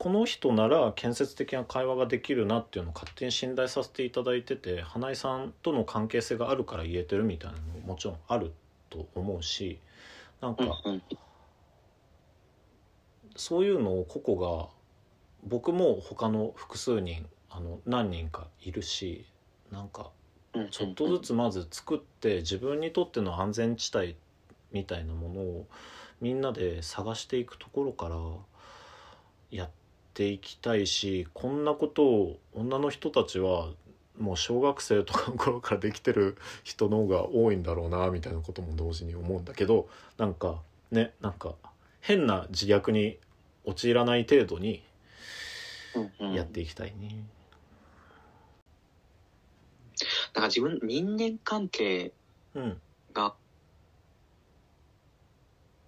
[0.00, 8.54] この人なら建設的な会話ができるなっていうのを勝手に信頼させていただいてて花井さんとの関係性があるから言えてるみたいなのももちろんある
[8.88, 9.78] と思うし
[10.40, 10.82] なんか。
[13.36, 14.68] そういうのを個々が
[15.44, 19.26] 僕も他の複数人あの何人かいるし
[19.70, 20.10] なんか
[20.70, 24.16] ちょっとずつまず作って自分にとっての安全地帯
[24.72, 25.66] みたいなものを
[26.22, 28.16] みんなで探していくところから
[29.50, 29.79] やって
[30.28, 33.68] いきたいしこんなことを女の人たちは
[34.18, 40.60] もう小学生とかの頃からできてる人の方が多いんだろうなみたいなことも同時に思うんだけどなんか
[40.90, 41.54] ねなんか
[42.00, 43.18] 変な自虐に
[43.64, 44.82] 陥らない程度に
[46.34, 47.24] やっていきたいね。
[50.32, 52.12] だから自分、人間関係
[52.54, 52.80] うん、
[53.12, 53.34] が、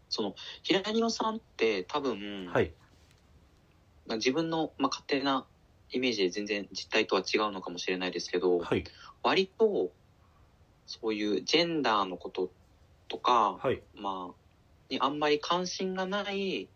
[0.08, 2.72] その、平野さんって多分、はい
[4.06, 5.46] まあ自分の、まあ、勝手な
[5.90, 8.84] イメージで全然実態とは違うのかもしれないですけど、はい。
[9.22, 9.92] 割と、
[10.86, 12.50] そういうジェンダーのこと
[13.08, 13.82] とか、はい。
[13.94, 14.34] まあ、
[14.90, 16.68] にあんまり関心がない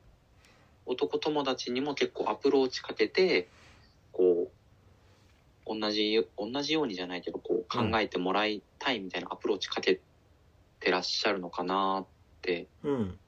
[0.85, 3.49] 男友達にも結構アプローチかけて、
[4.13, 4.53] こ
[5.67, 10.01] う、同じ、同じようにじゃないけど、こう考えてもらいたいみたいなアプローチかけ
[10.79, 12.07] てらっしゃるのかなっ
[12.43, 13.19] てうん。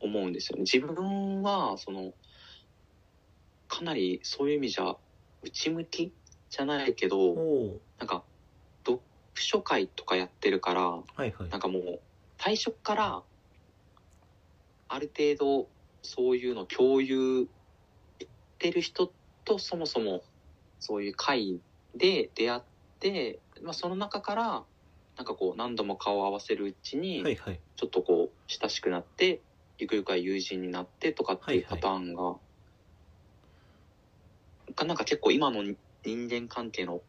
[0.00, 0.62] 思うんですよね。
[0.62, 2.14] 自分は、その、
[3.72, 4.96] かなりそういう意味じゃ
[5.42, 6.12] 内向き
[6.50, 7.34] じゃないけど、
[7.98, 8.22] なんか、
[8.84, 9.00] 読
[9.34, 11.48] 書会とかやってるから、はいはい。
[11.48, 12.00] なんかもう、
[12.36, 13.22] 最初から、
[14.88, 15.68] ある程度、
[16.02, 17.48] そういうの共有
[18.20, 19.10] してる人
[19.46, 20.22] とそもそも、
[20.78, 21.58] そういう会
[21.96, 22.60] で出会っ
[23.00, 24.64] て、まあその中から、
[25.16, 27.60] なんかこう、何度も顔を合わせるうちに、はいはい。
[27.76, 29.40] ちょっとこう、親しくなって、
[29.78, 31.80] ゆくゆくは友人になってとかっていうはいはい。
[31.80, 32.38] パターンが、が
[34.84, 35.76] なんか結構今の人
[36.28, 37.02] 間関係の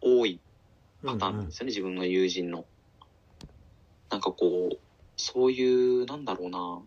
[0.00, 0.40] 多い
[1.04, 2.66] パターンなんですよね、自分の友人の。
[4.10, 4.78] なんかこう、
[5.16, 5.64] そうい
[6.02, 6.82] う、なんだろうな。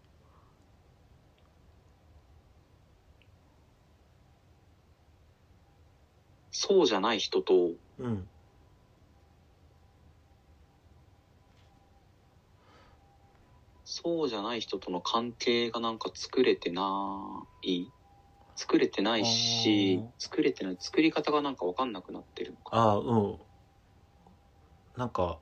[6.52, 8.30] そうじゃない人と、うん
[13.92, 16.84] そうじゃない人との関係がなんか作れてな
[17.64, 17.88] い
[18.60, 22.76] 作れてないし作れてない、作り方がなんかわかんなくなってるのか。
[22.76, 23.36] ああうん
[24.98, 25.38] なんか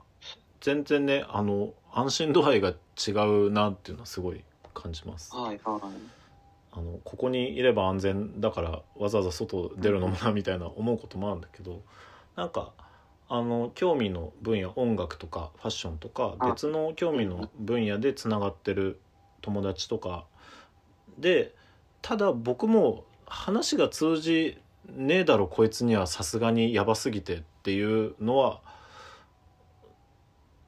[0.60, 5.80] 全然ねあの安心度合いが違うなっていうのはすごい感じますはいはい。
[6.70, 11.82] あのここにいれば安全だからわざわざ外出るのもなみたいな思うこともあるんだけど
[12.36, 12.72] なんか
[13.28, 19.00] あの興味の分野音楽とかファッションとかあ別の興味の分野でつながってる
[19.40, 20.24] 友達とか
[21.18, 21.52] で
[22.00, 24.58] ただ僕も話が通じ
[24.88, 28.60] ねえだろこいつにはさすがにやばすぎてっていうのは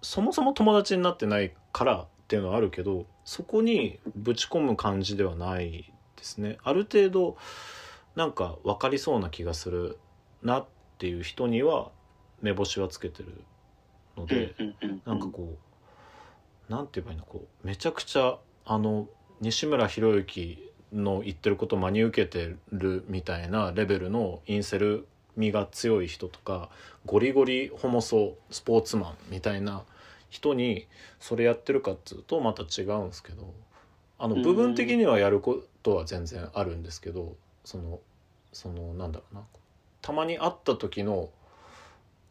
[0.03, 6.59] そもそも友達になってないからっていうのはあるけどそこにぶち込む感じではないですね。
[6.63, 7.37] ある程度
[8.15, 9.99] なんか分かりそうな気がする
[10.43, 10.67] なっ
[10.99, 11.91] ていう人には
[12.43, 13.43] 目星はつけてる
[14.17, 14.55] ので、
[15.07, 15.57] なんかこ
[16.69, 19.07] うなんて言えばいいのこうめちゃくちゃあの
[19.41, 26.69] 西村博之の言ってることを真に受けてるみたいなレベルのインセル味が強い人とか
[27.07, 29.83] ゴリゴリホモソスポーツマンみたいな
[30.29, 30.87] 人に
[31.19, 33.53] それやってるかっつうとまた違うんですけど
[34.19, 34.43] あのうん。
[34.43, 38.01] 部分的にはやることは全然あるんですけどその
[38.53, 39.43] そのなんだろうな。
[40.03, 41.29] たまに会った時の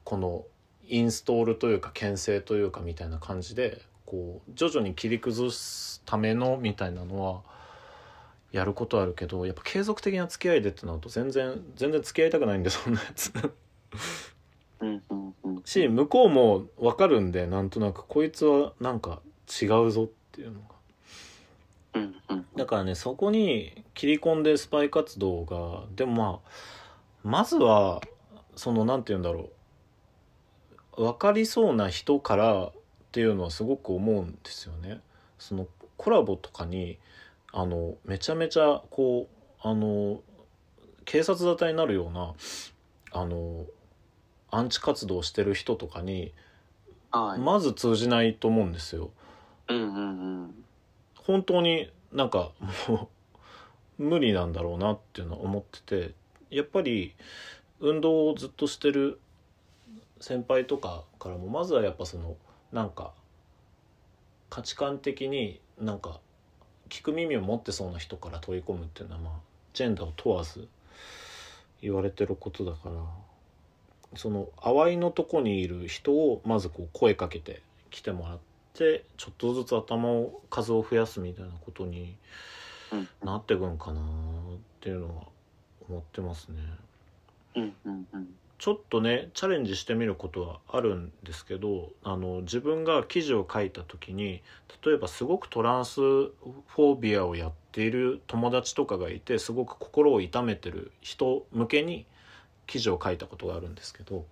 [0.03, 0.45] この
[0.88, 7.41] インストールというか牽制というかみたいな感じでこう徐々に切り崩すためのみたいなのは
[8.52, 13.32] やることあるけどやっぱ継続的な付き合いでってなると全然全然付き合いたくないんでそんなやつ。
[14.82, 19.22] うんうんうん、し向こうも分かるんでなんとなくこいつはなんか
[19.62, 20.68] 違うぞっていうのが。
[21.95, 22.45] うんうん。
[22.56, 26.50] だからねそこに切り込んでスパイ活動がでもまあ
[27.24, 28.02] まずは
[28.56, 29.50] そのなんて言うんだろ
[30.97, 31.04] う。
[31.04, 32.72] 分かりそうな人からっ
[33.12, 35.00] ていうのはすごく思うんですよね。
[35.38, 36.97] そのコラボとかに
[37.52, 40.22] あのめちゃめちゃこうあの
[41.06, 42.34] 警察沙汰になるような
[43.12, 43.66] あの
[44.52, 46.34] アンチ活動してる人とかに
[47.12, 47.39] はい。
[47.39, 49.12] まず通じないと思うんですよ。
[49.68, 50.66] うんうんうん。
[51.16, 52.52] 本当になんか
[52.88, 53.10] も
[54.00, 56.14] う無理なんだろうなっていうのは思ってて
[56.50, 57.14] やっぱり
[57.80, 59.20] 運動をずっとしてる
[60.20, 62.36] 先輩とかからもまずはやっぱその
[62.72, 63.12] なんか
[64.50, 66.20] 価値観的になんか
[66.89, 69.33] 聞く耳を持ってそうな人から問い込むっていうのはまあ
[69.73, 70.67] ジェンダーを問わず
[71.81, 72.95] 言われてることだから
[74.15, 77.61] その淡いのとこにいる人をまずこう声かけて
[77.91, 78.39] 来てもらっ
[78.73, 82.15] てちょっとずつ頭を数を増やすみたいなことに
[82.91, 84.03] うんなってくんかなっ
[84.81, 85.23] ていうのは
[85.87, 86.57] 思ってますね。
[87.55, 88.27] うんうんうん。
[88.60, 94.43] ちょっとねチャレンジしてみることはあるんですけどあの自分が記事を書いた時に
[94.86, 102.05] 例えばすごくトランスフォービアをやっている友達とかがいてすごく心を痛めてる人向けに
[102.68, 104.26] 記事を書いたことがあるんですけど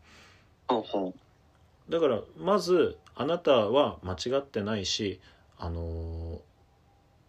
[1.90, 5.20] だからまずあなたは間違ってないし
[5.58, 6.38] あのー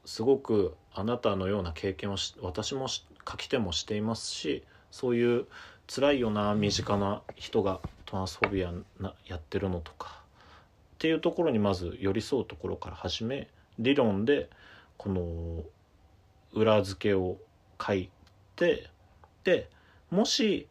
[0.09, 5.47] すごくあなたのような経験をし私もし書き手もしていますしそういう
[5.89, 10.21] 辛いよな身近な人がトランスフォビアなやってるのとか。
[10.97, 14.51] っていうところにまず寄り添うところから始め理論で
[14.97, 15.63] この
[16.53, 17.37] 裏付けを
[17.81, 18.11] 書い
[18.57, 18.91] て
[19.45, 19.71] で
[20.11, 20.67] もし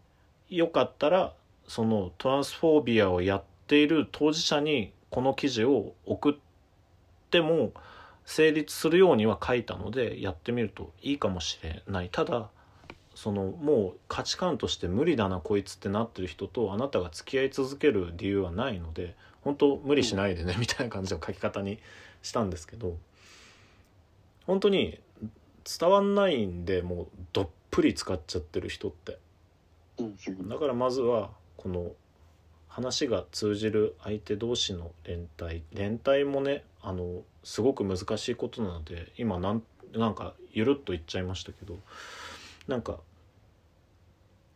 [0.49, 1.33] よかったら
[1.67, 6.33] そのトランスフォービアをやっている当事者にこの記事を送っ
[7.31, 7.71] ても
[8.25, 12.09] 成立するようには書いたのでやってみるといいかもしれない。
[12.11, 12.49] ただ
[13.17, 21.79] そのもう価値観として無理だなこいつってなってる人とあなたが付き合い続ける理由はないので本当無理しないでねみたいな感じの書き方に
[22.21, 22.95] したんですけど
[24.45, 24.99] 本当に
[25.79, 29.17] 伝わんないんでもうどっぷり使っちゃってる人って。
[30.47, 31.93] だからまずはこの
[32.67, 35.63] 話が通じる相手同士の連帯。
[35.73, 39.63] 連帯もねあのすごく難しいことなので今なん
[39.93, 41.79] なんかゆるっと言っちゃいましたけど
[42.67, 42.99] なんか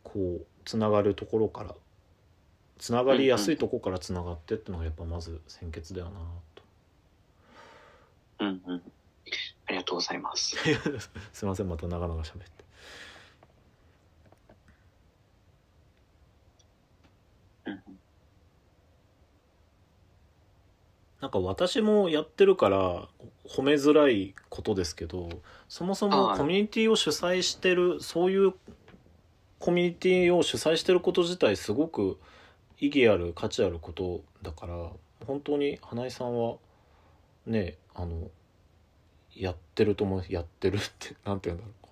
[0.04, 1.74] こうつながるところから
[2.78, 6.20] つながりやすいところからつながってっていうのがやっぱまず先決だよな
[6.54, 6.62] と
[8.40, 8.82] うんうん。
[9.66, 10.56] ありがとうございます。
[11.32, 12.64] すいませんまた長々喋って。
[17.66, 17.98] うんうん
[21.22, 23.08] なんか私もやってるから
[23.48, 25.28] 褒めづらいことですけど
[25.68, 28.54] そもそもはいコミュニティを主催してるそういう
[29.60, 32.18] コミュニティを主催してること自体すごく
[32.80, 34.90] 意義ある価値あることだから
[35.24, 36.56] 本当に花井さんは
[37.46, 38.28] ねあの
[39.32, 41.88] やってると思うやってるって なんて言うんだろ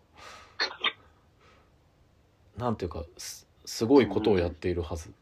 [2.57, 5.13] う なんていうかすすごいことをやっているはず。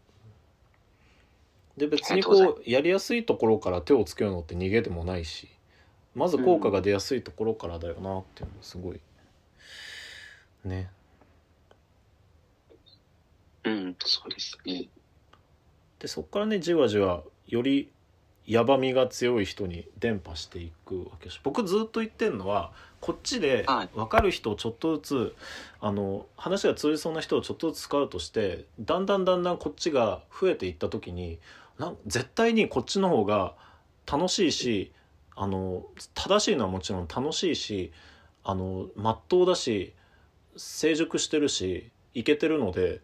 [1.79, 5.49] で別にこうやりやすいところから手をつけるのって逃げでもないし
[6.14, 9.01] まず効果が出やすいところからだよなっていうのすごい
[10.64, 10.91] ね。
[13.64, 14.89] うん、そうですね。
[15.99, 17.91] でそこからねじわじわより
[18.47, 23.89] やばみが強い人に伝播していくわけで僕ずっと言ってるのはこっちではい。
[23.95, 25.37] 分かる人をちょっとずつ
[25.81, 31.39] あの話が通じそうな人をちょっとずつスカウトしてだんだんだんだんこっちが増えていった時に
[31.79, 33.55] なん絶対にこっちの方が
[34.11, 34.93] 楽しいし
[35.37, 37.93] あの正しいのはもちろん楽しいし
[38.43, 39.95] あの真っ当だし
[40.57, 43.01] 成熟してるしいけてるので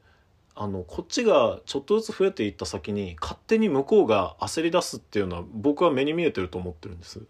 [0.56, 7.22] あのこっちがちょっとずつ増えていった先に勝手に向こうが焦り出すっていうのは僕は目に見えてると思ってるんです。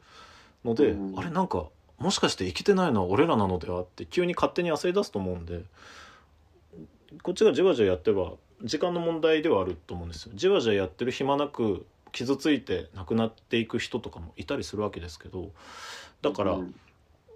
[0.64, 1.18] ので、うん。
[1.18, 1.66] あれなんか
[1.99, 5.62] もしかして生きてないのは俺らなのではって急に勝手に焦り出すと思うんで
[7.22, 8.32] こっちがじわじわやってれば
[8.62, 10.32] 時間の問題ではあると思うんですよ。
[10.34, 15.52] じわじわやってる暇なく傷ついて亡くなっていく人とかもいたりするわけですけど
[16.22, 16.74] だから、うん。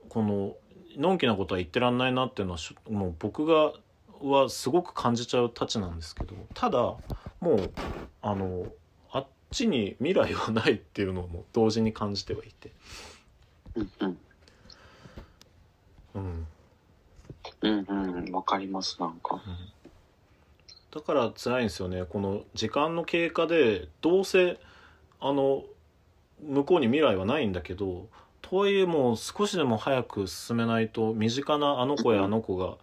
[0.08, 0.56] この
[0.96, 2.58] のんきなことは言ってらんないなっていうのは
[2.88, 3.72] もう僕が
[4.20, 6.78] はすごく感じちゃうたちなんですけどただ
[7.40, 7.72] もう
[8.22, 8.66] あの
[9.12, 12.72] あっちに未来はないっていうのも同時に感じてはいて、
[13.74, 14.18] うん、うん、
[16.14, 16.46] うん。
[17.62, 19.40] うん、うん、わかります、なんか。
[20.90, 22.04] だから辛いんですよね。
[22.04, 24.58] この時間の経過でどうせ
[25.20, 25.64] あの
[26.42, 28.08] 向こうに未来はないんだけど
[28.40, 32.76] とはいえもう少しでも早く進めないと身近なあの子やあの子が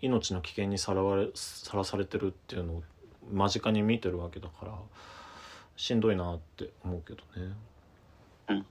[0.00, 2.82] 命の危険にさらわれさらされてるっていうのを
[3.30, 4.72] 間近に見てるわけだから
[5.76, 7.22] しんどいなって思うけど
[8.50, 8.62] ね。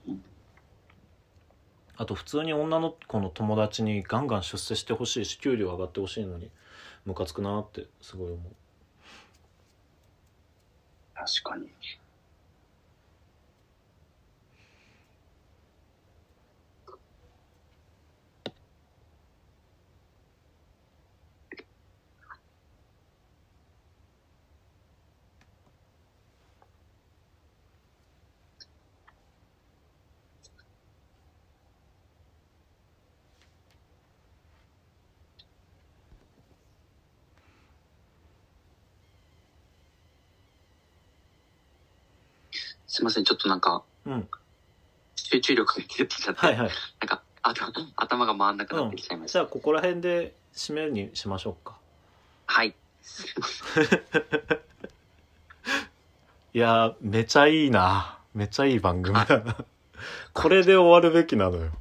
[1.96, 6.50] あと普通に女の子の友達にガンガン出世してほしいし給料上がってほしいのに
[7.04, 8.40] ムカつくなってすごい思う
[11.24, 11.72] 確かに。
[42.92, 44.28] すいません、ちょっとなんか、うん。
[45.16, 46.70] 集中力が切れてきちゃって、はいはい。
[47.00, 47.64] なんか、あと
[47.96, 49.38] 頭が回んなくなってきちゃいました。
[49.38, 51.78] じゃあここら辺で締めにしましょうか。
[52.44, 52.74] はい。
[56.52, 58.18] いやーめちゃいいな。
[58.34, 59.56] めちゃいい番組だな。
[60.34, 61.72] これで終わるべきなのよ、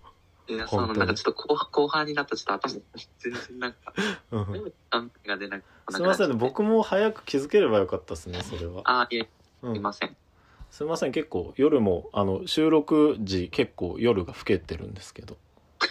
[0.47, 0.99] 皆さんの本当に。
[0.99, 2.81] なんかちょっと後半後半になったらちょっと頭
[3.19, 3.93] 全然なんか、
[4.31, 4.71] うん、
[5.25, 6.35] が出なくすいませんね。
[6.37, 9.27] 僕も早く気づければよかったですねそれは、あ、いえ、
[9.61, 10.15] うん、すいません。
[10.71, 11.11] すいません。
[11.11, 15.37] 結構夜もあの収録時結構夜が更けてるんですけど。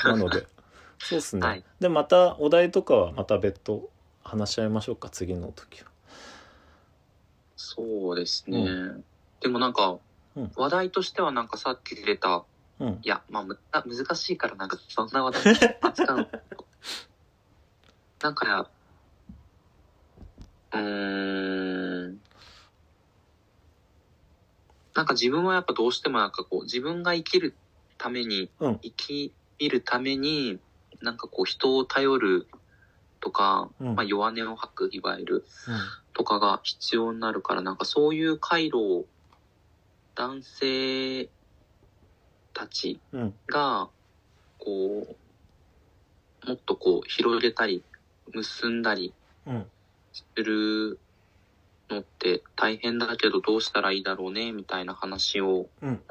[0.05, 0.47] なので
[0.99, 1.65] そうっすね、はい。
[1.81, 3.91] でまたお題とかはまた別途
[4.23, 5.91] 話し合いましょうか次の時は。
[7.57, 8.59] そうですね。
[8.59, 9.05] う
[9.41, 9.99] でもなんか、
[10.35, 10.53] うん。
[10.57, 12.45] 話題としてはなんかさっき出た、
[12.79, 13.01] うん。
[13.03, 16.27] いや、まあ難しいからなんかそんな話題扱うの。
[18.23, 18.71] なんか、
[20.73, 22.21] うーん。
[25.01, 27.59] なんか自分はやっぱどうしてもなんかこう自分が生きる
[27.97, 28.81] ために、うん。
[28.83, 30.59] 生きるために、
[31.01, 32.51] なんかこう人を頼る
[33.21, 33.95] とか、うん。
[33.95, 35.45] まあ弱音を吐く、いわゆる、うん。
[36.13, 39.07] とかが必要になるから、なんかそういう回路を
[40.15, 41.31] 男性
[42.53, 43.35] たちうん。
[43.47, 43.89] が、
[44.59, 45.17] こ
[46.45, 47.87] う、もっとこう広げたり、
[48.35, 49.15] 結んだり
[49.47, 49.67] うん。
[50.13, 51.01] する
[51.91, 56.03] のって大変だけどどうしたらいいだろうね、みたいな話をうん。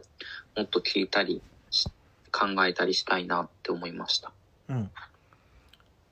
[0.58, 1.88] もっと聞いたりし、
[2.32, 4.32] 考えたりしたいなって思いました。
[4.70, 4.92] うん。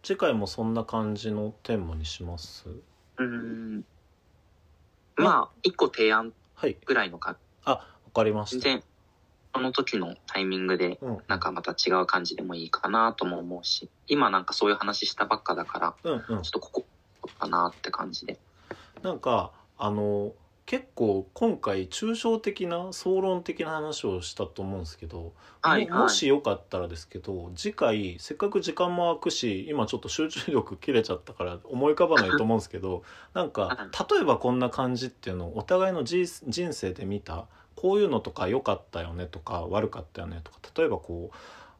[0.03, 2.69] 次回もそんな感じのテーマにします？
[2.69, 3.85] うーん。
[5.17, 6.77] まあ、一個提案はい。
[6.85, 8.63] ぐらいのか、あわかりました。
[8.63, 8.83] 全然、
[9.53, 11.17] その時のタイミングで、うん。
[11.27, 16.41] なんかまた違う感じでもいいかなとも思うし、今なんかそういう話したばっかだから、うんうん。
[16.43, 16.85] ちょっとこ
[17.21, 18.39] こかなって感じで。
[19.01, 20.33] なんかあの
[20.67, 25.31] 結構今回抽象的な総論的な話をしたと思うんですけど、
[25.61, 25.89] はいはい。
[25.89, 41.37] ももしよかったらですけど次回せっかく時間も空くし今ちょっと集中力切れちゃったから思い浮かばないと思うんですけど なんか例えばこんな感じっていうのをお互いの人人生で見たこういうのとか良かったよねとか悪かったよねとか例えばこう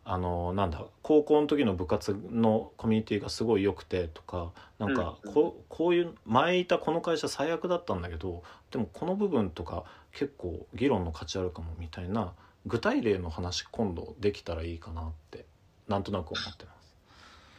[0.10, 8.42] あのなんだ高校の時の部活のコミュニティがすごい良くてとかなんかうんこ,、うこういう前いたこの会社最悪だったんだけど
[8.72, 9.84] でもこの部分とか
[10.14, 12.32] 結構議論の価値あるかもみたいな
[12.66, 15.46] 具体例の話今度できたらいいかなって
[15.90, 16.96] なんとなく思ってます。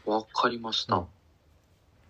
[0.06, 0.96] わかりました。
[0.96, 1.06] うん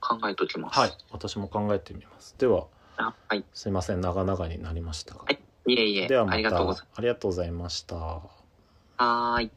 [0.01, 0.78] 考えときます。
[0.78, 2.36] はい、私も考えてみます。
[2.39, 2.66] では
[2.97, 3.45] あはい。
[3.53, 6.62] すいません長々になりましたが、はいいえいえ、ではまたありがと
[7.28, 7.97] うございました。
[7.97, 9.51] はーい。